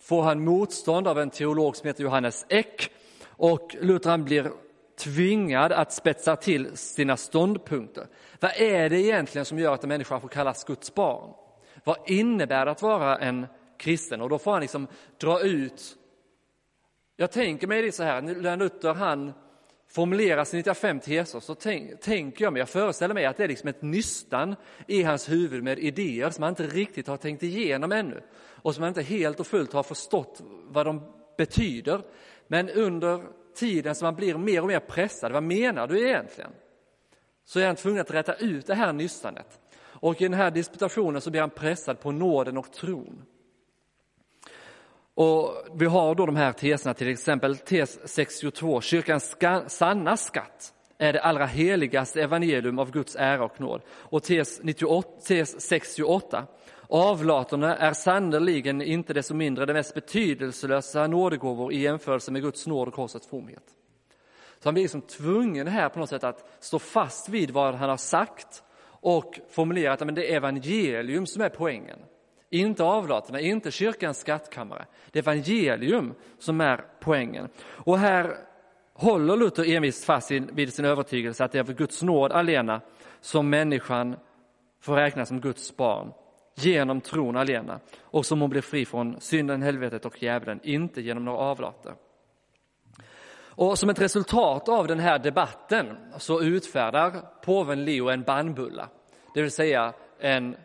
får 0.00 0.22
han 0.22 0.44
motstånd 0.44 1.08
av 1.08 1.18
en 1.18 1.30
teolog 1.30 1.76
som 1.76 1.86
heter 1.86 2.02
Johannes 2.02 2.46
Eck 2.48 2.90
och 3.36 3.76
Luther 3.80 4.18
blir 4.18 4.50
tvingad 4.98 5.72
att 5.72 5.92
spetsa 5.92 6.36
till 6.36 6.76
sina 6.76 7.16
ståndpunkter. 7.16 8.06
Vad 8.40 8.50
är 8.56 8.90
det 8.90 9.00
egentligen 9.00 9.44
som 9.44 9.58
gör 9.58 9.74
att 9.74 9.82
en 9.82 9.88
människa 9.88 10.20
får 10.20 10.28
kallas 10.28 10.64
Guds 10.64 10.94
barn? 10.94 11.30
Vad 11.84 11.96
innebär 12.06 12.64
det 12.64 12.70
att 12.70 12.82
vara 12.82 13.18
en 13.18 13.46
kristen? 13.78 14.20
Och 14.20 14.28
då 14.28 14.38
får 14.38 14.52
han 14.52 14.60
liksom 14.60 14.86
dra 15.20 15.40
ut. 15.40 15.96
Jag 17.16 17.30
tänker 17.30 17.66
mig 17.66 17.82
det 17.82 17.92
så 17.92 18.02
här, 18.02 18.22
när 18.22 18.56
Luther 18.56 18.94
han 18.94 19.32
formulerar 19.94 20.44
sina 20.44 20.58
95 20.58 21.00
teser 21.00 21.40
så 21.40 21.54
tänk, 21.54 22.00
tänker 22.00 22.44
jag 22.44 22.52
mig, 22.52 22.60
jag 22.60 22.68
föreställer 22.68 23.14
mig 23.14 23.26
att 23.26 23.36
det 23.36 23.44
är 23.44 23.48
liksom 23.48 23.68
ett 23.68 23.82
nystan 23.82 24.56
i 24.86 25.02
hans 25.02 25.30
huvud 25.30 25.62
med 25.62 25.78
idéer 25.78 26.30
som 26.30 26.42
han 26.42 26.52
inte 26.52 26.66
riktigt 26.66 27.06
har 27.06 27.16
tänkt 27.16 27.42
igenom 27.42 27.92
ännu 27.92 28.22
och 28.62 28.74
som 28.74 28.82
han 28.82 28.88
inte 28.88 29.02
helt 29.02 29.40
och 29.40 29.46
fullt 29.46 29.72
har 29.72 29.82
förstått 29.82 30.40
vad 30.68 30.86
de 30.86 31.02
betyder. 31.38 32.00
Men 32.46 32.70
under 32.70 33.22
tiden 33.54 33.94
som 33.94 34.04
han 34.04 34.14
blir 34.14 34.38
mer 34.38 34.60
och 34.60 34.66
mer 34.66 34.80
pressad, 34.80 35.32
vad 35.32 35.42
menar 35.42 35.86
du 35.86 36.08
egentligen? 36.08 36.50
Så 37.44 37.60
är 37.60 37.66
han 37.66 37.76
tvungen 37.76 38.00
att 38.00 38.10
rätta 38.10 38.34
ut 38.34 38.66
det 38.66 38.74
här 38.74 38.92
nystanet. 38.92 39.60
Och 39.76 40.20
i 40.20 40.24
den 40.24 40.34
här 40.34 40.50
disputationen 40.50 41.20
så 41.20 41.30
blir 41.30 41.40
han 41.40 41.50
pressad 41.50 42.00
på 42.00 42.12
nåden 42.12 42.56
och 42.56 42.72
tron. 42.72 43.22
Och 45.14 45.54
vi 45.74 45.86
har 45.86 46.14
då 46.14 46.26
de 46.26 46.36
här 46.36 46.52
teserna, 46.52 46.94
till 46.94 47.08
exempel 47.08 47.56
tes 47.56 48.08
62, 48.08 48.80
kyrkans 48.80 49.30
ska, 49.30 49.62
sanna 49.66 50.16
skatt 50.16 50.72
är 50.98 51.12
det 51.12 51.22
allra 51.22 51.46
heligaste 51.46 52.22
evangelium 52.22 52.78
av 52.78 52.90
Guds 52.90 53.16
ära 53.16 53.44
och 53.44 53.60
nåd. 53.60 53.82
Och 53.88 54.22
tes, 54.22 54.62
98, 54.62 55.08
tes 55.26 55.60
68, 55.60 56.46
avlatorna 56.88 57.76
är 57.76 57.92
sannerligen 57.92 58.82
inte 58.82 59.12
desto 59.12 59.34
mindre 59.34 59.66
det 59.66 59.72
mest 59.72 59.94
betydelselösa 59.94 61.06
nådegåvor 61.06 61.72
i 61.72 61.80
jämförelse 61.80 62.32
med 62.32 62.42
Guds 62.42 62.66
nåd 62.66 62.88
och 62.88 62.94
korsets 62.94 63.26
fromhet. 63.26 63.64
Så 64.58 64.68
han 64.68 64.74
blir 64.74 64.84
liksom 64.84 65.02
tvungen 65.02 65.66
här 65.66 65.88
på 65.88 65.98
något 65.98 66.08
sätt 66.08 66.24
att 66.24 66.56
stå 66.60 66.78
fast 66.78 67.28
vid 67.28 67.50
vad 67.50 67.74
han 67.74 67.90
har 67.90 67.96
sagt 67.96 68.62
och 68.84 69.40
formulerat 69.50 70.02
att 70.02 70.14
det 70.14 70.32
är 70.32 70.36
evangelium 70.36 71.26
som 71.26 71.42
är 71.42 71.48
poängen. 71.48 71.98
Inte 72.54 72.84
avlaterna, 72.84 73.40
inte 73.40 73.70
kyrkans 73.70 74.18
skattkammare. 74.18 74.86
Det 75.10 75.18
är 75.18 75.22
evangelium 75.22 76.14
som 76.38 76.60
är 76.60 76.84
poängen. 77.00 77.48
Och 77.64 77.98
här 77.98 78.36
håller 78.92 79.36
Luther 79.36 79.74
envist 79.74 80.04
fast 80.04 80.30
vid 80.30 80.74
sin 80.74 80.84
övertygelse 80.84 81.44
att 81.44 81.52
det 81.52 81.58
är 81.58 81.64
för 81.64 81.72
Guds 81.72 82.02
nåd 82.02 82.32
alena 82.32 82.80
som 83.20 83.50
människan 83.50 84.16
får 84.80 84.96
räknas 84.96 85.28
som 85.28 85.40
Guds 85.40 85.76
barn 85.76 86.12
genom 86.54 87.00
tron 87.00 87.36
alena 87.36 87.80
och 88.00 88.26
som 88.26 88.40
hon 88.40 88.50
blir 88.50 88.60
fri 88.60 88.84
från 88.84 89.20
synden, 89.20 89.62
helvetet 89.62 90.04
och 90.04 90.22
djävulen, 90.22 90.60
inte 90.62 91.00
genom 91.00 91.24
några 91.24 91.38
avlater. 91.38 91.94
Och 93.36 93.78
som 93.78 93.90
ett 93.90 94.00
resultat 94.00 94.68
av 94.68 94.86
den 94.86 94.98
här 94.98 95.18
debatten 95.18 95.86
så 96.18 96.42
utfärdar 96.42 97.12
påven 97.42 97.84
Leo 97.84 98.08
en 98.08 98.22
bannbulla, 98.22 98.88
det 99.34 99.42
vill 99.42 99.50
säga 99.50 99.92
en, 100.18 100.56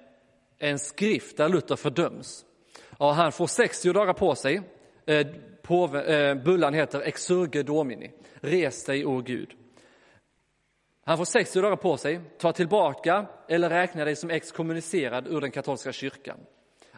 en 0.60 0.80
skrift 0.80 1.38
där 1.38 1.50
Luther 1.50 1.76
fördöms. 1.76 2.46
Och 2.98 3.16
han 3.16 3.32
får 3.32 3.48
60 3.48 3.94
dagar 3.94 4.14
på 4.14 4.36
sig. 4.36 4.62
Eh, 5.06 5.18
eh, 5.18 6.36
bullan 6.36 6.74
heter 6.74 7.02
Exurge 7.02 7.64
Domini, 7.64 8.12
res 8.36 8.86
dig, 8.86 9.06
o 9.06 9.22
Gud. 9.22 9.50
Han 11.06 11.18
får 11.18 11.26
60 11.26 11.62
dagar 11.62 11.76
på 11.76 11.98
sig, 11.98 12.22
ta 12.38 12.52
tillbaka 12.52 13.26
eller 13.48 13.70
räkna 13.70 14.06
dig 14.06 14.16
som 14.16 14.30
exkommunicerad 14.30 15.28
ur 15.28 15.42
den 15.42 15.52
katolska 15.52 15.92
kyrkan. 15.92 16.38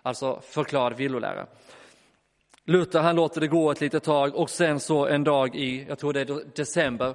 Alltså 0.02 0.42
förklarad 0.42 0.98
villolära. 0.98 1.48
Luther 2.66 3.00
han 3.00 3.16
låter 3.16 3.42
det 3.42 3.48
gå 3.48 3.72
ett 3.72 3.82
litet 3.82 4.04
tag 4.04 4.36
och 4.36 4.50
sen 4.50 4.80
så 4.80 5.08
en 5.08 5.24
dag 5.24 5.56
i, 5.56 5.86
jag 5.90 6.00
tror 6.00 6.14
det 6.14 6.22
är 6.22 6.56
december, 6.56 7.14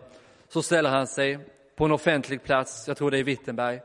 så 0.49 0.63
ställer 0.63 0.91
han 0.91 1.07
sig 1.07 1.39
på 1.77 1.85
en 1.85 1.93
offentlig 1.93 2.43
plats, 2.43 2.89
jag 2.89 2.97
tror 2.97 3.11
det 3.11 3.19
är 3.19 3.25
Wittenberg. 3.25 3.81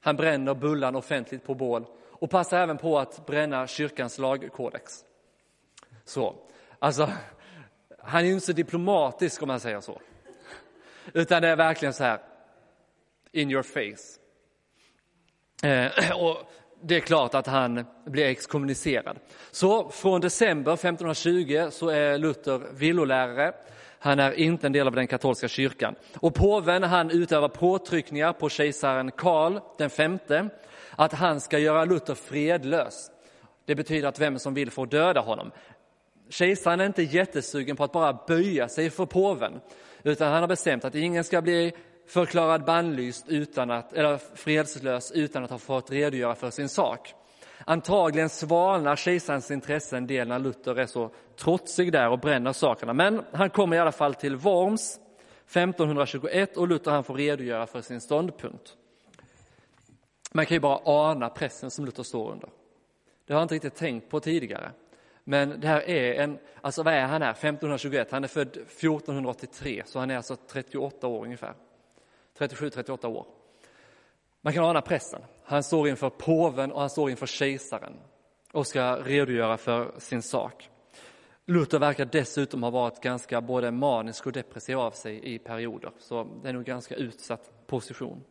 Han 0.00 0.16
bränner 0.16 0.54
bullan 0.54 0.96
offentligt 0.96 1.44
på 1.44 1.54
bål 1.54 1.86
och 2.10 2.30
passar 2.30 2.60
även 2.60 2.78
på 2.78 2.98
att 2.98 3.26
bränna 3.26 3.66
kyrkans 3.66 4.18
lagkodex. 4.18 5.04
Så, 6.04 6.34
alltså, 6.78 7.10
han 7.98 8.20
är 8.20 8.26
ju 8.26 8.32
inte 8.32 8.46
så 8.46 8.52
diplomatisk 8.52 9.42
om 9.42 9.48
man 9.48 9.60
säger 9.60 9.80
så. 9.80 10.00
Utan 11.12 11.42
det 11.42 11.48
är 11.48 11.56
verkligen 11.56 11.92
så 11.92 12.04
här, 12.04 12.18
in 13.32 13.50
your 13.50 13.62
face. 13.62 14.18
Eh, 15.68 16.16
och 16.16 16.36
det 16.82 16.96
är 16.96 17.00
klart 17.00 17.34
att 17.34 17.46
han 17.46 17.84
blir 18.04 18.24
exkommunicerad. 18.24 19.18
Så 19.50 19.90
från 19.90 20.20
december 20.20 20.72
1520 20.74 21.68
så 21.70 21.88
är 21.88 22.18
Luther 22.18 22.58
villolärare. 22.72 23.52
Han 23.98 24.18
är 24.18 24.32
inte 24.32 24.66
en 24.66 24.72
del 24.72 24.86
av 24.86 24.94
den 24.94 25.06
katolska 25.06 25.48
kyrkan. 25.48 25.94
Och 26.14 26.34
påven 26.34 26.82
han 26.82 27.10
utövar 27.10 27.48
påtryckningar 27.48 28.32
på 28.32 28.48
kejsaren 28.48 29.10
Karl 29.10 29.60
den 29.78 29.90
femte 29.90 30.48
att 30.96 31.12
han 31.12 31.40
ska 31.40 31.58
göra 31.58 31.84
Luther 31.84 32.14
fredlös. 32.14 33.10
Det 33.64 33.74
betyder 33.74 34.08
att 34.08 34.20
vem 34.20 34.38
som 34.38 34.54
vill 34.54 34.70
får 34.70 34.86
döda 34.86 35.20
honom. 35.20 35.50
Kejsaren 36.30 36.80
är 36.80 36.86
inte 36.86 37.02
jättesugen 37.02 37.76
på 37.76 37.84
att 37.84 37.92
bara 37.92 38.18
böja 38.26 38.68
sig 38.68 38.90
för 38.90 39.06
påven, 39.06 39.60
utan 40.02 40.32
han 40.32 40.40
har 40.40 40.48
bestämt 40.48 40.84
att 40.84 40.94
ingen 40.94 41.24
ska 41.24 41.42
bli 41.42 41.72
förklarad 42.06 42.64
bannlyst 42.64 43.24
utan 43.28 43.70
att, 43.70 43.92
eller 43.92 44.18
fredslös 44.34 45.12
utan 45.12 45.44
att 45.44 45.50
ha 45.50 45.58
fått 45.58 45.90
redogöra 45.90 46.34
för 46.34 46.50
sin 46.50 46.68
sak. 46.68 47.14
Antagligen 47.68 48.28
svalnar 48.28 48.96
kejsarens 48.96 49.50
intresse 49.50 49.96
en 49.96 50.06
del 50.06 50.28
när 50.28 50.38
Luther 50.38 50.78
är 50.78 50.86
så 50.86 51.10
trotsig 51.36 51.92
där 51.92 52.08
och 52.08 52.18
bränner 52.18 52.52
sakerna. 52.52 52.92
Men 52.92 53.24
han 53.32 53.50
kommer 53.50 53.76
i 53.76 53.78
alla 53.78 53.92
fall 53.92 54.14
till 54.14 54.36
Worms 54.36 55.00
1521 55.46 56.56
och 56.56 56.68
Luther 56.68 56.90
han 56.90 57.04
får 57.04 57.14
redogöra 57.14 57.66
för 57.66 57.80
sin 57.80 58.00
ståndpunkt. 58.00 58.76
Man 60.32 60.46
kan 60.46 60.54
ju 60.54 60.60
bara 60.60 60.80
ana 60.84 61.30
pressen 61.30 61.70
som 61.70 61.84
Luther 61.84 62.02
står 62.02 62.30
under. 62.30 62.48
Det 63.26 63.32
har 63.32 63.40
jag 63.40 63.44
inte 63.44 63.54
riktigt 63.54 63.74
tänkt 63.74 64.10
på 64.10 64.20
tidigare. 64.20 64.70
Men 65.24 65.60
det 65.60 65.68
här 65.68 65.88
är 65.88 66.22
en, 66.22 66.38
alltså 66.60 66.82
vad 66.82 66.94
är 66.94 67.06
han 67.06 67.22
här, 67.22 67.30
1521, 67.30 68.08
han 68.10 68.24
är 68.24 68.28
född 68.28 68.48
1483, 68.48 69.82
så 69.86 69.98
han 69.98 70.10
är 70.10 70.16
alltså 70.16 70.36
38 70.36 71.06
år 71.06 71.24
ungefär. 71.24 71.54
37-38 72.38 73.06
år. 73.06 73.26
Man 74.40 74.52
kan 74.52 74.64
ana 74.64 74.82
pressen. 74.82 75.20
Han 75.48 75.62
står 75.62 75.88
inför 75.88 76.10
påven 76.10 76.72
och 76.72 76.80
han 76.80 76.90
står 76.90 77.10
inför 77.10 77.26
kejsaren 77.26 77.92
och 78.52 78.66
ska 78.66 78.96
redogöra 78.96 79.56
för 79.56 79.92
sin 79.98 80.22
sak. 80.22 80.70
Luther 81.46 81.78
verkar 81.78 82.04
dessutom 82.04 82.62
ha 82.62 82.70
varit 82.70 83.00
ganska 83.00 83.40
både 83.40 83.70
manisk 83.70 84.26
och 84.26 84.32
depressiv 84.32 84.78
av 84.78 84.90
sig 84.90 85.34
i 85.34 85.38
perioder, 85.38 85.90
så 85.98 86.26
det 86.42 86.48
är 86.48 86.52
nog 86.52 86.64
ganska 86.64 86.94
utsatt 86.94 87.66
position. 87.66 88.24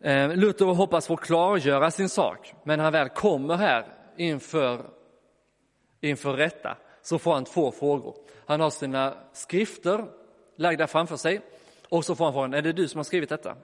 Eh, 0.00 0.36
Luther 0.36 0.66
hoppas 0.66 1.06
få 1.06 1.16
klargöra 1.16 1.90
sin 1.90 2.08
sak, 2.08 2.54
men 2.64 2.80
han 2.80 2.92
väl 2.92 3.08
kommer 3.08 3.54
här 3.54 3.86
inför, 4.16 4.80
inför 6.00 6.32
rätta 6.32 6.76
så 7.02 7.18
får 7.18 7.34
han 7.34 7.44
två 7.44 7.70
frågor. 7.70 8.14
Han 8.46 8.60
har 8.60 8.70
sina 8.70 9.14
skrifter 9.32 10.04
lagda 10.56 10.86
framför 10.86 11.16
sig 11.16 11.40
och 11.88 12.04
så 12.04 12.14
får 12.14 12.24
han 12.24 12.34
frågan, 12.34 12.54
är 12.54 12.62
det 12.62 12.72
du 12.72 12.88
som 12.88 12.98
har 12.98 13.04
skrivit 13.04 13.28
detta? 13.28 13.56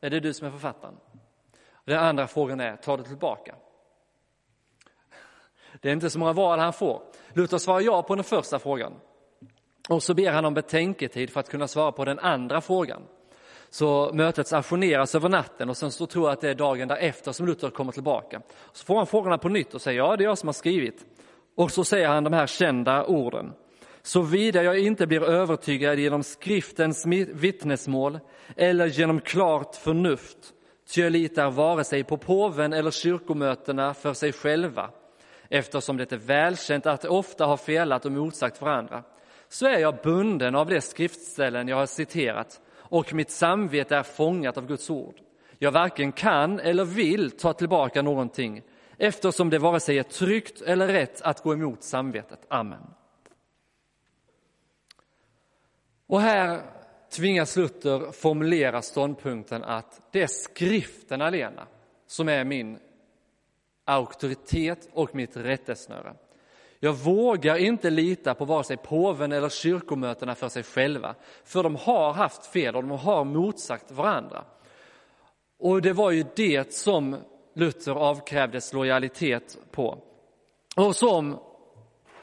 Är 0.00 0.10
det 0.10 0.20
du 0.20 0.32
som 0.32 0.46
är 0.46 0.50
författaren? 0.50 0.94
Den 1.86 1.98
andra 1.98 2.26
frågan 2.26 2.60
är, 2.60 2.76
tar 2.76 2.96
du 2.96 3.02
tillbaka? 3.04 3.54
Det 5.80 5.88
är 5.88 5.92
inte 5.92 6.10
så 6.10 6.18
många 6.18 6.32
val 6.32 6.58
han 6.58 6.72
får. 6.72 7.02
Luther 7.32 7.58
svarar 7.58 7.80
ja 7.80 8.02
på 8.02 8.14
den 8.14 8.24
första 8.24 8.58
frågan. 8.58 8.92
Och 9.88 10.02
så 10.02 10.14
ber 10.14 10.30
han 10.30 10.44
om 10.44 10.54
betänketid 10.54 11.30
för 11.30 11.40
att 11.40 11.50
kunna 11.50 11.68
svara 11.68 11.92
på 11.92 12.04
den 12.04 12.18
andra 12.18 12.60
frågan. 12.60 13.02
Så 13.70 14.10
mötet 14.12 14.52
ajourneras 14.52 15.14
över 15.14 15.28
natten 15.28 15.70
och 15.70 15.76
sen 15.76 15.92
så 15.92 16.06
tror 16.06 16.26
jag 16.26 16.32
att 16.32 16.40
det 16.40 16.50
är 16.50 16.54
dagen 16.54 16.88
därefter 16.88 17.32
som 17.32 17.46
Luther 17.46 17.70
kommer 17.70 17.92
tillbaka. 17.92 18.42
Så 18.72 18.84
får 18.84 18.96
han 18.96 19.06
frågorna 19.06 19.38
på 19.38 19.48
nytt 19.48 19.74
och 19.74 19.82
säger 19.82 19.98
ja, 19.98 20.16
det 20.16 20.24
är 20.24 20.28
jag 20.28 20.38
som 20.38 20.48
har 20.48 20.52
skrivit. 20.52 21.06
Och 21.56 21.70
så 21.70 21.84
säger 21.84 22.08
han 22.08 22.24
de 22.24 22.32
här 22.32 22.46
kända 22.46 23.04
orden 23.04 23.52
såvida 24.06 24.62
jag 24.62 24.78
inte 24.78 25.06
blir 25.06 25.22
övertygad 25.22 25.98
genom 25.98 26.22
skriftens 26.22 27.06
vittnesmål 27.32 28.20
eller 28.56 28.86
genom 28.86 29.20
klart 29.20 29.76
förnuft, 29.76 30.38
ty 30.88 31.02
jag 31.02 31.12
litar 31.12 31.50
vare 31.50 31.84
sig 31.84 32.04
på 32.04 32.16
påven 32.16 32.72
eller 32.72 32.90
kyrkomötena 32.90 33.94
för 33.94 34.14
sig 34.14 34.32
själva, 34.32 34.90
eftersom 35.48 35.96
det 35.96 36.12
är 36.12 36.16
välkänt 36.16 36.86
att 36.86 37.02
de 37.02 37.08
ofta 37.08 37.46
har 37.46 37.56
felat 37.56 38.06
och 38.06 38.12
motsagt 38.12 38.60
varandra, 38.60 39.02
så 39.48 39.66
är 39.66 39.78
jag 39.78 39.96
bunden 40.02 40.54
av 40.54 40.68
de 40.68 40.80
skriftställen 40.80 41.68
jag 41.68 41.76
har 41.76 41.86
citerat 41.86 42.60
och 42.74 43.14
mitt 43.14 43.30
samvete 43.30 43.96
är 43.96 44.02
fångat 44.02 44.58
av 44.58 44.66
Guds 44.66 44.90
ord. 44.90 45.20
Jag 45.58 45.72
varken 45.72 46.12
kan 46.12 46.60
eller 46.60 46.84
vill 46.84 47.30
ta 47.30 47.52
tillbaka 47.52 48.02
någonting, 48.02 48.62
eftersom 48.98 49.50
det 49.50 49.58
vare 49.58 49.80
sig 49.80 49.98
är 49.98 50.02
tryggt 50.02 50.60
eller 50.60 50.88
rätt 50.88 51.22
att 51.22 51.42
gå 51.42 51.52
emot 51.52 51.82
samvetet. 51.82 52.46
Amen. 52.48 52.86
Och 56.06 56.20
här 56.20 56.62
tvingas 57.16 57.56
Luther 57.56 58.12
formulera 58.12 58.82
ståndpunkten 58.82 59.64
att 59.64 60.00
det 60.10 60.22
är 60.22 60.26
skriften 60.26 61.22
alena 61.22 61.66
som 62.06 62.28
är 62.28 62.44
min 62.44 62.78
auktoritet 63.84 64.88
och 64.92 65.14
mitt 65.14 65.36
rättesnöre. 65.36 66.14
Jag 66.80 66.92
vågar 66.92 67.56
inte 67.56 67.90
lita 67.90 68.34
på 68.34 68.44
vare 68.44 68.64
sig 68.64 68.76
påven 68.76 69.32
eller 69.32 69.48
kyrkomötena 69.48 70.34
för 70.34 70.48
sig 70.48 70.62
själva, 70.62 71.14
för 71.44 71.62
de 71.62 71.76
har 71.76 72.12
haft 72.12 72.46
fel 72.46 72.76
och 72.76 72.82
de 72.82 72.90
har 72.90 73.24
motsagt 73.24 73.90
varandra. 73.90 74.44
Och 75.58 75.82
det 75.82 75.92
var 75.92 76.10
ju 76.10 76.24
det 76.36 76.74
som 76.74 77.16
Luther 77.54 77.92
avkrävdes 77.92 78.72
lojalitet 78.72 79.58
på. 79.70 79.98
Och 80.76 80.96
som 80.96 81.38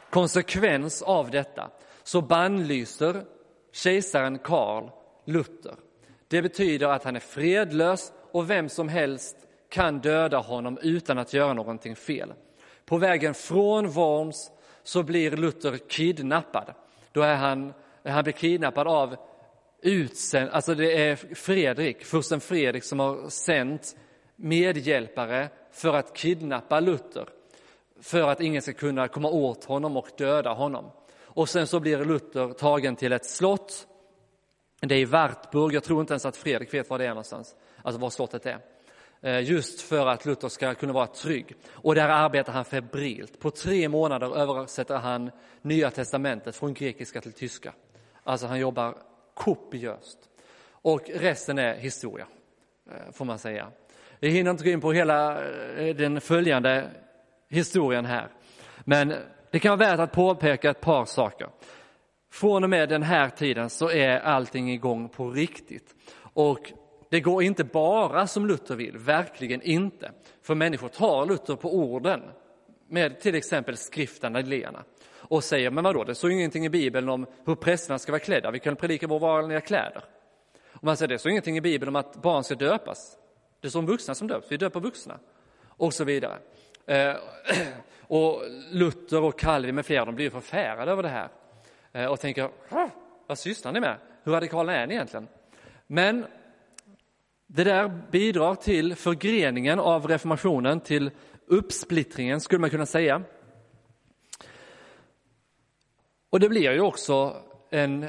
konsekvens 0.09 1.01
av 1.01 1.31
detta 1.31 1.69
så 2.03 2.21
bannlyser 2.21 3.23
kejsaren 3.73 4.39
Karl 4.39 4.89
Luther. 5.25 5.75
Det 6.27 6.41
betyder 6.41 6.87
att 6.87 7.03
han 7.03 7.15
är 7.15 7.19
fredlös 7.19 8.13
och 8.31 8.49
vem 8.49 8.69
som 8.69 8.89
helst 8.89 9.35
kan 9.69 9.99
döda 9.99 10.37
honom 10.37 10.77
utan 10.81 11.17
att 11.17 11.33
göra 11.33 11.53
någonting 11.53 11.95
fel. 11.95 12.33
På 12.85 12.97
vägen 12.97 13.33
från 13.33 13.87
Worms 13.87 14.51
så 14.83 15.03
blir 15.03 15.31
Luther 15.31 15.77
kidnappad. 15.77 16.73
Då 17.11 17.21
är 17.21 17.35
han, 17.35 17.73
han 18.03 18.23
blir 18.23 18.33
kidnappad 18.33 18.87
av 18.87 19.15
utsänd, 19.81 20.49
alltså 20.49 20.75
det 20.75 20.97
är 20.97 21.15
Fredrik, 21.35 22.05
fursten 22.05 22.39
Fredrik 22.39 22.83
som 22.83 22.99
har 22.99 23.29
sänt 23.29 23.95
medhjälpare 24.35 25.49
för 25.71 25.93
att 25.93 26.17
kidnappa 26.17 26.79
Luther. 26.79 27.29
För 28.01 28.29
att 28.29 28.41
ingen 28.41 28.61
ska 28.61 28.73
kunna 28.73 29.07
komma 29.07 29.29
åt 29.29 29.63
honom 29.63 29.97
och 29.97 30.07
döda 30.17 30.53
honom. 30.53 30.91
Och 31.35 31.49
sen 31.49 31.67
så 31.67 31.79
blir 31.79 32.05
Luther 32.05 32.53
tagen 32.53 32.95
till 32.95 33.13
ett 33.13 33.25
slott. 33.25 33.87
Det 34.79 34.95
är 34.95 34.99
i 34.99 35.05
Wartburg, 35.05 35.73
jag 35.73 35.83
tror 35.83 36.01
inte 36.01 36.13
ens 36.13 36.25
att 36.25 36.37
Fredrik 36.37 36.73
vet 36.73 36.89
var 36.89 36.97
det 36.97 37.05
är 37.05 37.09
någonstans, 37.09 37.55
alltså 37.81 38.01
var 38.01 38.09
slottet 38.09 38.45
är. 38.45 38.59
Eh, 39.21 39.49
just 39.49 39.81
för 39.81 40.07
att 40.07 40.25
Luther 40.25 40.47
ska 40.47 40.73
kunna 40.73 40.93
vara 40.93 41.07
trygg. 41.07 41.55
Och 41.71 41.95
där 41.95 42.09
arbetar 42.09 42.53
han 42.53 42.65
febrilt. 42.65 43.39
På 43.39 43.51
tre 43.51 43.89
månader 43.89 44.37
översätter 44.37 44.97
han 44.97 45.31
Nya 45.61 45.91
testamentet 45.91 46.55
från 46.55 46.73
grekiska 46.73 47.21
till 47.21 47.33
tyska. 47.33 47.73
Alltså 48.23 48.47
han 48.47 48.59
jobbar 48.59 48.97
kopiöst. 49.33 50.17
Och 50.71 51.09
resten 51.09 51.59
är 51.59 51.75
historia, 51.75 52.27
eh, 52.91 53.11
får 53.13 53.25
man 53.25 53.39
säga. 53.39 53.67
Vi 54.19 54.29
hinner 54.29 54.51
inte 54.51 54.63
gå 54.63 54.69
in 54.69 54.81
på 54.81 54.91
hela 54.91 55.45
eh, 55.45 55.95
den 55.95 56.21
följande 56.21 56.89
historien 57.49 58.05
här. 58.05 58.27
Men 58.83 59.13
det 59.53 59.59
kan 59.59 59.77
vara 59.77 59.89
värt 59.89 59.99
att 59.99 60.11
påpeka 60.11 60.69
ett 60.69 60.81
par 60.81 61.05
saker. 61.05 61.49
Från 62.31 62.63
och 62.63 62.69
med 62.69 62.89
den 62.89 63.03
här 63.03 63.29
tiden 63.29 63.69
så 63.69 63.89
är 63.89 64.19
allting 64.19 64.71
igång 64.71 65.09
på 65.09 65.29
riktigt. 65.29 65.95
Och 66.15 66.71
det 67.09 67.19
går 67.19 67.43
inte 67.43 67.63
bara 67.63 68.27
som 68.27 68.47
Luther 68.47 68.75
vill, 68.75 68.97
verkligen 68.97 69.61
inte. 69.61 70.11
För 70.41 70.55
människor 70.55 70.87
tar 70.87 71.25
Luther 71.25 71.55
på 71.55 71.75
orden 71.75 72.21
med 72.87 73.19
till 73.19 73.35
exempel 73.35 73.77
skriften 73.77 74.33
Lena 74.33 74.83
och 75.11 75.43
säger, 75.43 75.71
men 75.71 75.83
vadå, 75.83 76.03
det 76.03 76.15
står 76.15 76.31
ingenting 76.31 76.65
i 76.65 76.69
Bibeln 76.69 77.09
om 77.09 77.25
hur 77.45 77.55
prästerna 77.55 77.99
ska 77.99 78.11
vara 78.11 78.19
klädda, 78.19 78.51
vi 78.51 78.59
kan 78.59 78.75
predika 78.75 79.07
vår 79.07 79.19
vanliga 79.19 79.61
kläder. 79.61 80.03
Och 80.71 80.83
man 80.83 80.97
säger, 80.97 81.09
det 81.09 81.19
står 81.19 81.29
ingenting 81.29 81.57
i 81.57 81.61
Bibeln 81.61 81.89
om 81.89 81.95
att 81.95 82.21
barn 82.21 82.43
ska 82.43 82.55
döpas, 82.55 83.17
det 83.61 83.69
står 83.69 83.79
om 83.79 83.85
vuxna 83.85 84.15
som 84.15 84.27
döps, 84.27 84.51
vi 84.51 84.57
döper 84.57 84.79
vuxna, 84.79 85.19
och 85.67 85.93
så 85.93 86.03
vidare. 86.03 86.37
Eh, 86.85 87.15
Och 88.07 88.43
Luther 88.71 89.21
och 89.21 89.39
Calvin 89.39 89.75
med 89.75 89.85
flera, 89.85 90.05
de 90.05 90.15
blir 90.15 90.29
förfärade 90.29 90.91
över 90.91 91.03
det 91.03 91.09
här 91.09 91.29
eh, 91.91 92.05
och 92.05 92.19
tänker, 92.19 92.49
vad 93.27 93.37
sysslar 93.37 93.71
ni 93.71 93.79
med? 93.79 93.97
Hur 94.23 94.31
radikala 94.31 94.73
är 94.73 94.87
ni 94.87 94.93
egentligen? 94.93 95.27
Men 95.87 96.25
det 97.47 97.63
där 97.63 98.01
bidrar 98.11 98.55
till 98.55 98.95
förgreningen 98.95 99.79
av 99.79 100.07
reformationen, 100.07 100.79
till 100.79 101.11
uppsplittringen 101.45 102.41
skulle 102.41 102.59
man 102.59 102.69
kunna 102.69 102.85
säga. 102.85 103.23
Och 106.29 106.39
det 106.39 106.49
blir 106.49 106.71
ju 106.71 106.81
också 106.81 107.35
en 107.69 108.05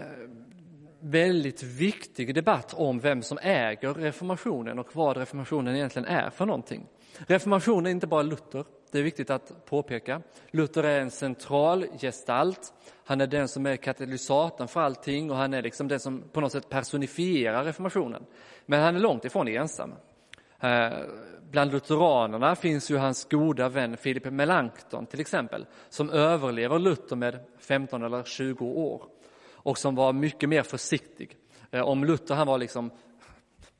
väldigt 1.01 1.63
viktig 1.63 2.35
debatt 2.35 2.75
om 2.75 3.01
vem 3.01 3.23
som 3.23 3.39
äger 3.43 3.95
reformationen 3.95 4.79
och 4.79 4.97
vad 4.97 5.17
reformationen 5.17 5.77
egentligen 5.77 6.09
är 6.09 6.31
för 6.31 6.47
någonting. 6.47 6.87
Reformationen 7.19 7.87
är 7.87 7.91
inte 7.91 8.07
bara 8.07 8.23
Luther, 8.23 8.65
det 8.91 8.99
är 8.99 9.03
viktigt 9.03 9.31
att 9.31 9.67
påpeka. 9.67 10.23
Luther 10.51 10.83
är 10.85 11.01
en 11.01 11.11
central 11.11 11.87
gestalt. 12.01 12.73
Han 13.05 13.21
är 13.21 13.27
den 13.27 13.49
som 13.49 13.67
är 13.67 13.77
katalysatorn 13.77 14.69
för 14.69 14.81
allting 14.81 15.31
och 15.31 15.37
han 15.37 15.55
är 15.55 15.63
liksom 15.63 15.89
den 15.89 16.01
som 16.01 16.23
på 16.33 16.41
något 16.41 16.53
sätt 16.53 16.69
personifierar 16.69 17.65
reformationen. 17.65 18.25
Men 18.67 18.83
han 18.83 18.97
är 18.97 19.01
långt 19.01 19.25
ifrån 19.25 19.49
ensam. 19.49 19.95
Eh, 20.61 20.93
bland 21.51 21.73
lutheranerna 21.73 22.57
finns 22.57 22.91
ju 22.91 22.97
hans 22.97 23.25
goda 23.25 23.69
vän 23.69 23.97
Philip 23.97 24.25
Melanchthon 24.25 25.07
till 25.07 25.21
exempel, 25.21 25.67
som 25.89 26.11
överlever 26.11 26.79
Luther 26.79 27.17
med 27.17 27.39
15 27.59 28.03
eller 28.03 28.25
20 28.25 28.67
år 28.67 29.03
och 29.53 29.79
som 29.79 29.95
var 29.95 30.13
mycket 30.13 30.49
mer 30.49 30.63
försiktig. 30.63 31.37
Eh, 31.71 31.83
om 31.83 32.05
Luther 32.05 32.35
han 32.35 32.47
var 32.47 32.59
liksom 32.59 32.91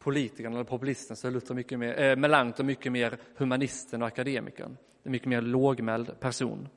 politikern 0.05 0.53
eller 0.53 0.65
populisten 0.65 1.17
så 1.17 1.27
är 1.27 1.31
Luther 1.31 1.55
mycket 1.55 1.79
mer, 1.79 2.01
eh, 2.01 2.17
Melanchthon 2.17 2.67
mycket 2.67 2.93
mer 2.93 3.19
humanisten 3.37 4.03
och 4.03 4.09
akademikern. 4.09 4.77
En 5.03 5.13
mycket 5.13 5.29
mer 5.29 5.41
lågmäld 5.41 6.21
person. 6.21 6.69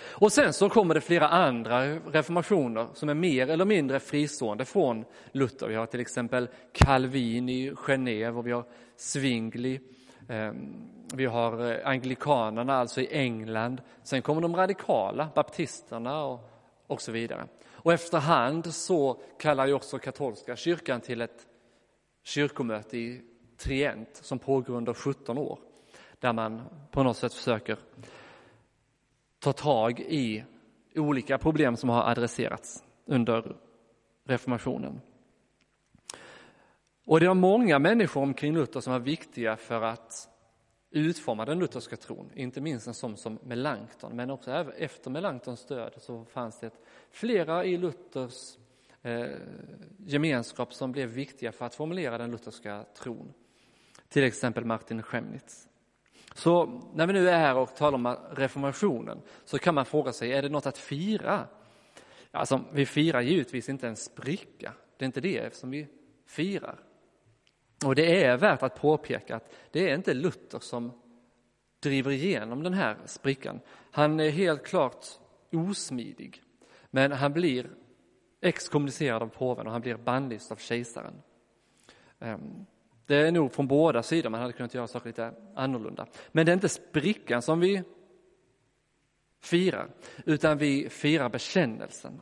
Och 0.00 0.32
sen 0.32 0.52
så 0.52 0.68
kommer 0.68 0.94
det 0.94 1.00
flera 1.00 1.28
andra 1.28 1.94
reformationer 1.94 2.86
som 2.94 3.08
är 3.08 3.14
mer 3.14 3.50
eller 3.50 3.64
mindre 3.64 4.00
fristående 4.00 4.64
från 4.64 5.04
Luther. 5.32 5.68
Vi 5.68 5.74
har 5.74 5.86
till 5.86 6.00
exempel 6.00 6.48
Calvin 6.72 7.48
i 7.48 7.70
Genève 7.70 8.38
och 8.38 8.46
vi 8.46 8.52
har 8.52 8.64
Zwingli. 8.96 9.80
Ehm, 10.28 10.90
vi 11.14 11.26
har 11.26 11.72
eh, 11.72 11.88
anglikanerna, 11.88 12.74
alltså 12.74 13.00
i 13.00 13.08
England. 13.10 13.80
Sen 14.02 14.22
kommer 14.22 14.40
de 14.40 14.56
radikala, 14.56 15.28
baptisterna 15.34 16.24
och, 16.24 16.40
och 16.86 17.02
så 17.02 17.12
vidare. 17.12 17.46
Och 17.84 17.92
efterhand 17.92 18.74
så 18.74 19.20
kallar 19.38 19.66
ju 19.66 19.72
också 19.72 19.98
katolska 19.98 20.56
kyrkan 20.56 21.00
till 21.00 21.20
ett 21.20 21.46
kyrkomöte 22.24 22.98
i 22.98 23.22
Trient 23.56 24.16
som 24.16 24.38
pågår 24.38 24.74
under 24.74 24.94
17 24.94 25.38
år, 25.38 25.58
där 26.18 26.32
man 26.32 26.62
på 26.90 27.02
något 27.02 27.16
sätt 27.16 27.34
försöker 27.34 27.78
ta 29.38 29.52
tag 29.52 30.00
i 30.00 30.44
olika 30.94 31.38
problem 31.38 31.76
som 31.76 31.88
har 31.88 32.10
adresserats 32.10 32.84
under 33.06 33.56
reformationen. 34.24 35.00
Och 37.04 37.20
det 37.20 37.28
var 37.28 37.34
många 37.34 37.78
människor 37.78 38.22
omkring 38.22 38.54
Luther 38.54 38.80
som 38.80 38.92
var 38.92 39.00
viktiga 39.00 39.56
för 39.56 39.82
att 39.82 40.28
utforma 40.90 41.44
den 41.44 41.58
lutherska 41.58 41.96
tron, 41.96 42.30
inte 42.34 42.60
minst 42.60 42.86
en 42.86 42.94
sån 42.94 43.16
som 43.16 43.38
Melanchthon, 43.42 44.16
men 44.16 44.30
också 44.30 44.50
efter 44.78 45.10
Melanchtons 45.10 45.66
död 45.66 45.94
så 45.98 46.24
fanns 46.24 46.60
det 46.60 46.70
flera 47.10 47.64
i 47.64 47.76
Luthers 47.76 48.56
Eh, 49.04 49.30
gemenskap 49.98 50.74
som 50.74 50.92
blev 50.92 51.08
viktiga 51.08 51.52
för 51.52 51.66
att 51.66 51.74
formulera 51.74 52.18
den 52.18 52.30
lutherska 52.30 52.84
tron. 52.98 53.32
Till 54.08 54.24
exempel 54.24 54.64
Martin 54.64 55.02
Schemnitz. 55.02 55.68
Så 56.34 56.82
när 56.94 57.06
vi 57.06 57.12
nu 57.12 57.28
är 57.28 57.38
här 57.38 57.56
och 57.56 57.76
talar 57.76 57.98
om 57.98 58.16
reformationen 58.30 59.22
så 59.44 59.58
kan 59.58 59.74
man 59.74 59.84
fråga 59.84 60.12
sig, 60.12 60.32
är 60.32 60.42
det 60.42 60.48
något 60.48 60.66
att 60.66 60.78
fira? 60.78 61.46
Alltså, 62.30 62.64
vi 62.72 62.86
firar 62.86 63.20
givetvis 63.20 63.68
inte 63.68 63.88
en 63.88 63.96
spricka, 63.96 64.72
det 64.96 65.04
är 65.04 65.06
inte 65.06 65.20
det 65.20 65.54
som 65.54 65.70
vi 65.70 65.86
firar. 66.26 66.78
Och 67.84 67.94
det 67.94 68.24
är 68.24 68.36
värt 68.36 68.62
att 68.62 68.80
påpeka 68.80 69.36
att 69.36 69.52
det 69.70 69.90
är 69.90 69.94
inte 69.94 70.14
Luther 70.14 70.58
som 70.58 70.92
driver 71.82 72.10
igenom 72.10 72.62
den 72.62 72.74
här 72.74 72.96
sprickan. 73.04 73.60
Han 73.90 74.20
är 74.20 74.30
helt 74.30 74.66
klart 74.66 75.06
osmidig, 75.52 76.42
men 76.90 77.12
han 77.12 77.32
blir 77.32 77.70
exkommunicerad 78.44 79.22
av 79.22 79.28
påven 79.28 79.66
och 79.66 79.72
han 79.72 79.80
blir 79.80 79.96
bannlyst 79.96 80.52
av 80.52 80.56
kejsaren. 80.56 81.14
Ehm, 82.20 82.66
det 83.06 83.16
är 83.16 83.32
nog 83.32 83.52
från 83.52 83.66
båda 83.66 84.02
sidor, 84.02 84.30
man 84.30 84.40
hade 84.40 84.52
kunnat 84.52 84.74
göra 84.74 84.86
saker 84.86 85.06
lite 85.06 85.32
annorlunda. 85.54 86.06
Men 86.32 86.46
det 86.46 86.52
är 86.52 86.54
inte 86.54 86.68
sprickan 86.68 87.42
som 87.42 87.60
vi 87.60 87.82
firar, 89.40 89.90
utan 90.26 90.58
vi 90.58 90.88
firar 90.88 91.28
bekännelsen. 91.28 92.20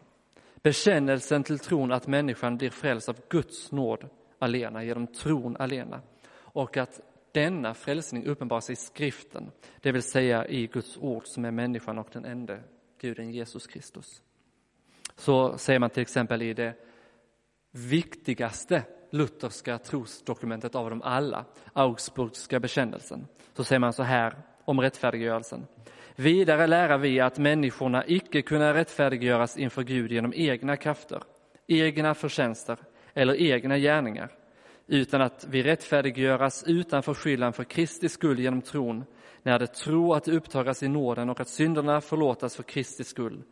Bekännelsen 0.63 1.45
till 1.45 1.59
tron 1.59 1.93
att 1.93 2.07
människan 2.07 2.57
blir 2.57 2.71
frälst 2.71 3.09
av 3.09 3.17
Guds 3.29 3.73
nåd 3.73 4.09
alena, 4.39 4.85
genom 4.85 5.07
tron 5.07 5.57
alena. 5.57 6.01
Och 6.33 6.77
att 6.77 7.01
denna 7.33 7.75
frälsning 7.75 8.27
uppenbaras 8.27 8.71
i 8.71 8.77
skriften, 8.77 9.51
det 9.81 9.93
vill 9.93 10.03
säga 10.03 10.47
i 10.47 10.67
Guds 10.67 10.97
ord 10.97 11.27
som 11.27 11.45
är 11.45 11.51
människan 11.51 11.99
och 11.99 12.09
den 12.13 12.25
enda 12.25 12.59
guden 13.01 13.31
Jesus 13.31 13.67
Kristus. 13.67 14.23
Så 15.17 15.59
säger 15.59 15.79
man 15.79 15.91
till 15.91 16.03
exempel 16.03 16.43
i 16.43 16.55
det 16.55 16.75
viktigaste 17.71 18.83
lutherska 19.11 19.79
trosdokumentet 19.79 20.75
av 20.75 20.91
dem 20.91 21.03
alla, 21.03 21.45
Augsburgska 21.73 22.61
bekännelsen, 22.61 23.27
så 23.57 23.65
säger 23.65 23.81
man 23.81 23.93
så 23.93 24.03
här 24.03 24.35
om 24.65 24.81
rättfärdiggörelsen. 24.81 25.67
Vidare 26.17 26.67
lära 26.67 26.97
vi 26.97 27.21
att 27.21 27.39
människorna 27.39 28.05
icke 28.07 28.43
kunna 28.43 28.75
rättfärdiggöras 28.75 29.57
inför 29.57 29.83
Gud 29.83 30.13
genom 30.13 30.33
egna 30.37 30.77
krafter, 30.77 31.23
egna 31.67 32.15
förtjänster 32.15 32.77
eller 33.15 33.35
egna 33.35 33.79
gärningar, 33.79 34.31
utan 34.87 35.23
att 35.23 35.47
vi 35.51 35.63
rättfärdiggöras 35.63 36.65
utan 36.67 37.03
förskyllan 37.03 37.53
för 37.53 37.65
Kristi 37.65 38.09
skull 38.09 38.39
genom 38.39 38.63
tron, 38.63 39.05
när 39.43 39.59
det 39.59 39.67
tro 39.67 40.13
att 40.13 40.25
det 40.25 40.33
upptagas 40.33 40.83
i 40.83 40.89
nåden 40.89 41.31
och 41.31 41.41
att 41.41 41.49
synderna 41.49 42.01
förlåtas 42.01 42.57
för 42.57 42.63
Kristi 42.63 43.05
skull, 43.05 43.43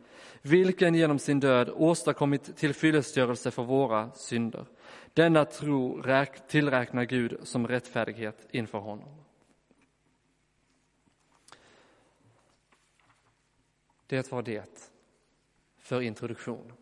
vilken 0.41 0.95
genom 0.95 1.19
sin 1.19 1.39
död 1.39 1.69
åstadkommit 1.69 2.57
tillfyllestgörelse 2.57 3.51
för 3.51 3.63
våra 3.63 4.11
synder. 4.11 4.65
Denna 5.13 5.45
tro 5.45 6.03
tillräknar 6.47 7.03
Gud 7.03 7.37
som 7.43 7.67
rättfärdighet 7.67 8.47
inför 8.51 8.79
honom. 8.79 9.23
Det 14.07 14.31
var 14.31 14.41
det 14.41 14.91
för 15.79 16.01
introduktion. 16.01 16.73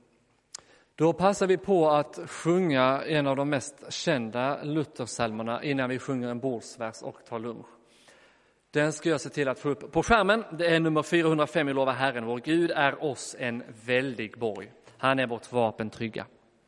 Då 0.99 1.13
passar 1.13 1.47
vi 1.47 1.57
på 1.57 1.89
att 1.89 2.19
sjunga 2.25 3.01
en 3.03 3.27
av 3.27 3.35
de 3.35 3.49
mest 3.49 3.93
kända 3.93 4.63
Luthersalmerna 4.63 5.63
innan 5.63 5.89
vi 5.89 5.99
sjunger 5.99 6.27
en 6.29 6.39
bordsvers 6.39 7.01
och 7.01 7.25
tar 7.25 7.39
lunch. 7.39 7.65
Den 8.71 8.93
ska 8.93 9.09
jag 9.09 9.21
se 9.21 9.29
till 9.29 9.47
att 9.47 9.59
få 9.59 9.69
upp 9.69 9.91
på 9.91 10.03
skärmen. 10.03 10.43
Det 10.51 10.75
är 10.75 10.79
nummer 10.79 11.03
405 11.03 11.69
i 11.69 11.73
Lova 11.73 11.91
Herren, 11.91 12.25
vår 12.25 12.37
Gud 12.39 12.71
är 12.71 13.03
oss 13.03 13.35
en 13.39 13.63
väldig 13.85 14.39
borg. 14.39 14.71
Han 14.97 15.19
är 15.19 15.27
vårt 15.27 15.51
vapen 15.51 15.89
trygga. 15.89 16.25